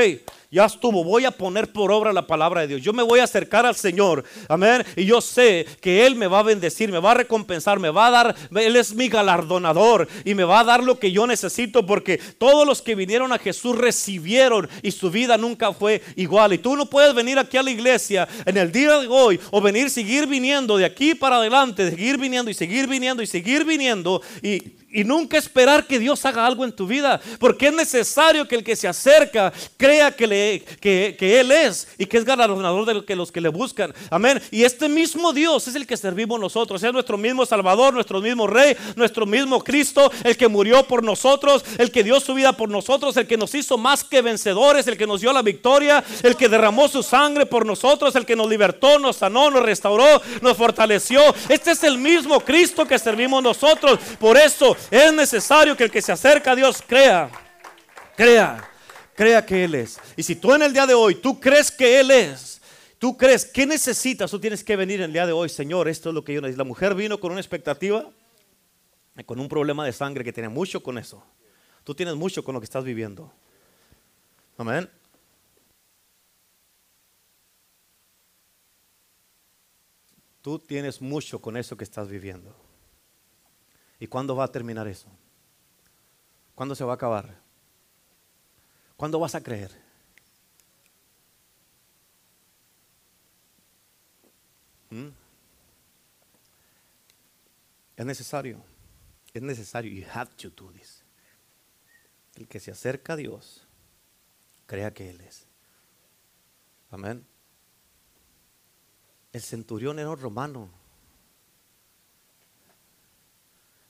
[0.51, 2.83] ya estuvo, voy a poner por obra la palabra de Dios.
[2.83, 4.85] Yo me voy a acercar al Señor, amén.
[4.95, 8.09] Y yo sé que Él me va a bendecir, me va a recompensar, me va
[8.09, 11.87] a dar, Él es mi galardonador y me va a dar lo que yo necesito
[11.87, 16.53] porque todos los que vinieron a Jesús recibieron y su vida nunca fue igual.
[16.53, 19.63] Y tú no puedes venir aquí a la iglesia en el día de hoy o
[19.63, 24.21] venir, seguir viniendo de aquí para adelante, seguir viniendo y seguir viniendo y seguir viniendo
[24.43, 28.57] y y nunca esperar que Dios haga algo en tu vida, porque es necesario que
[28.57, 30.64] el que se acerca crea que, le,
[31.20, 33.93] Él es y que es galardonador de que los que le buscan.
[34.11, 34.41] Amén.
[34.51, 38.47] Y este mismo Dios es el que servimos nosotros, es nuestro mismo Salvador, nuestro mismo
[38.47, 42.70] Rey, nuestro mismo Cristo, el que murió por nosotros, el que dio su vida por
[42.70, 46.36] nosotros, el que nos hizo más que vencedores, el que nos dio la victoria, el
[46.36, 50.57] que derramó su sangre por nosotros, el que nos libertó, nos sanó, nos restauró, nos
[50.57, 51.20] fortaleció.
[51.49, 53.99] Este es el mismo Cristo que servimos nosotros.
[54.18, 57.31] Por eso es necesario que el que se acerca a Dios crea,
[58.16, 58.68] crea,
[59.14, 59.99] crea que Él es.
[60.16, 62.61] Y si tú en el día de hoy, tú crees que Él es,
[62.99, 64.31] tú crees, ¿qué necesitas?
[64.31, 66.41] Tú tienes que venir en el día de hoy, Señor, esto es lo que yo
[66.41, 66.62] necesito.
[66.62, 68.11] La mujer vino con una expectativa,
[69.26, 71.22] con un problema de sangre que tiene mucho con eso.
[71.85, 73.33] Tú tienes mucho con lo que estás viviendo.
[74.57, 74.89] Amén.
[80.43, 82.68] Tú tienes mucho con eso que estás viviendo.
[83.99, 85.09] ¿Y cuándo va a terminar eso?
[86.55, 87.40] ¿Cuándo se va a acabar?
[88.96, 89.70] ¿Cuándo vas a creer?
[94.90, 95.09] ¿Mm?
[97.96, 98.62] Es necesario.
[99.34, 99.92] Es necesario.
[99.92, 101.03] You have to do this.
[102.36, 103.66] El que se acerca a Dios,
[104.66, 105.46] crea que Él es.
[106.90, 107.26] Amén.
[109.32, 110.70] El centurión era un romano.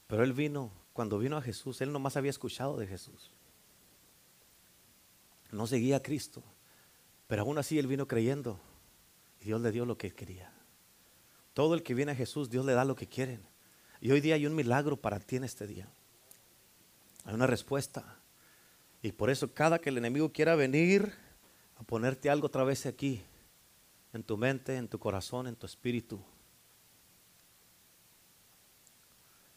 [0.08, 3.30] Pero él vino, cuando vino a Jesús, él nomás había escuchado de Jesús.
[5.52, 6.42] No seguía a Cristo.
[7.28, 8.58] Pero aún así él vino creyendo.
[9.40, 10.50] Y Dios le dio lo que quería.
[11.52, 13.42] Todo el que viene a Jesús, Dios le da lo que quieren.
[14.00, 15.88] Y hoy día hay un milagro para ti en este día.
[17.24, 18.18] Hay una respuesta.
[19.02, 21.12] Y por eso cada que el enemigo quiera venir
[21.76, 23.22] a ponerte algo otra vez aquí,
[24.14, 26.24] en tu mente, en tu corazón, en tu espíritu,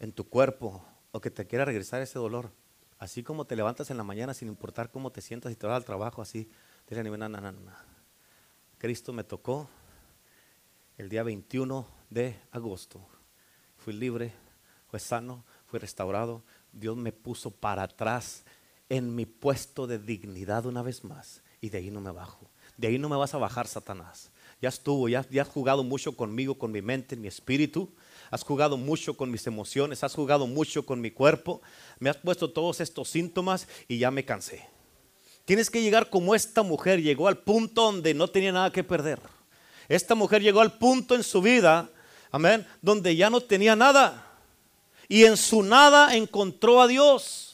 [0.01, 2.51] en tu cuerpo, o que te quiera regresar ese dolor,
[2.97, 5.75] así como te levantas en la mañana sin importar cómo te sientas y te vas
[5.75, 6.49] al trabajo, así,
[6.89, 7.71] dile no, no, no, no.
[8.79, 9.69] Cristo me tocó
[10.97, 12.99] el día 21 de agosto.
[13.77, 14.33] Fui libre,
[14.87, 16.41] fue sano, fui restaurado.
[16.71, 18.43] Dios me puso para atrás
[18.89, 21.43] en mi puesto de dignidad una vez más.
[21.59, 22.49] Y de ahí no me bajo.
[22.75, 24.30] De ahí no me vas a bajar, Satanás.
[24.61, 27.89] Ya estuvo, ya, has jugado mucho conmigo, con mi mente, mi espíritu.
[28.29, 31.61] Has jugado mucho con mis emociones, has jugado mucho con mi cuerpo.
[31.99, 34.67] Me has puesto todos estos síntomas y ya me cansé.
[35.45, 39.19] Tienes que llegar como esta mujer llegó al punto donde no tenía nada que perder.
[39.89, 41.89] Esta mujer llegó al punto en su vida,
[42.31, 44.27] amén, donde ya no tenía nada.
[45.09, 47.50] Y en su nada encontró a Dios.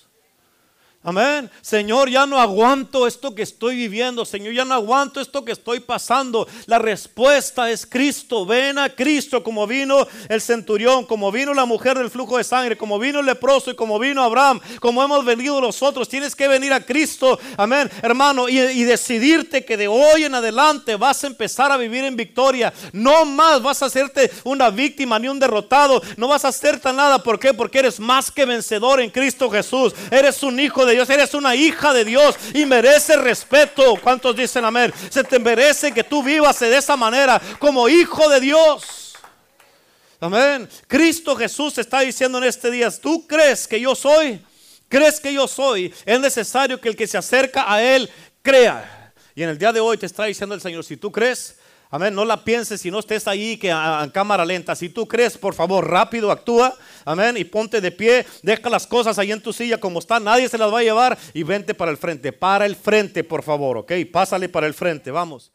[1.03, 1.49] Amén.
[1.61, 4.25] Señor, ya no aguanto esto que estoy viviendo.
[4.25, 6.47] Señor, ya no aguanto esto que estoy pasando.
[6.65, 8.45] La respuesta es Cristo.
[8.45, 12.77] Ven a Cristo como vino el centurión, como vino la mujer del flujo de sangre,
[12.77, 16.09] como vino el leproso y como vino Abraham, como hemos venido nosotros.
[16.09, 17.39] Tienes que venir a Cristo.
[17.55, 22.15] Amén, hermano, y, decidirte que de hoy en adelante vas a empezar a vivir en
[22.15, 22.73] victoria.
[22.91, 26.01] No más vas a hacerte una víctima ni un derrotado.
[26.17, 27.23] No vas a hacerte nada.
[27.23, 27.53] ¿Por qué?
[27.53, 29.93] Porque eres más que vencedor en Cristo Jesús.
[30.11, 33.95] Eres un hijo de Dios, eres una hija de Dios y merece respeto.
[34.01, 34.93] ¿Cuántos dicen amén?
[35.09, 39.15] Se te merece que tú vivas de esa manera como hijo de Dios.
[40.19, 40.67] Amén.
[40.87, 44.43] Cristo Jesús está diciendo en este día, ¿tú crees que yo soy?
[44.89, 45.93] ¿Crees que yo soy?
[46.05, 48.09] Es necesario que el que se acerca a Él
[48.41, 49.13] crea.
[49.35, 51.57] Y en el día de hoy te está diciendo el Señor, si tú crees,
[51.89, 52.13] Amén.
[52.13, 54.75] No la pienses si no estés ahí que en cámara lenta.
[54.75, 56.75] Si tú crees, por favor, rápido actúa.
[57.05, 57.37] Amén.
[57.37, 58.25] Y ponte de pie.
[58.43, 60.23] Deja las cosas ahí en tu silla como están.
[60.23, 61.17] Nadie se las va a llevar.
[61.33, 62.33] Y vente para el frente.
[62.33, 63.77] Para el frente, por favor.
[63.77, 63.93] Ok.
[64.11, 65.11] Pásale para el frente.
[65.11, 65.51] Vamos.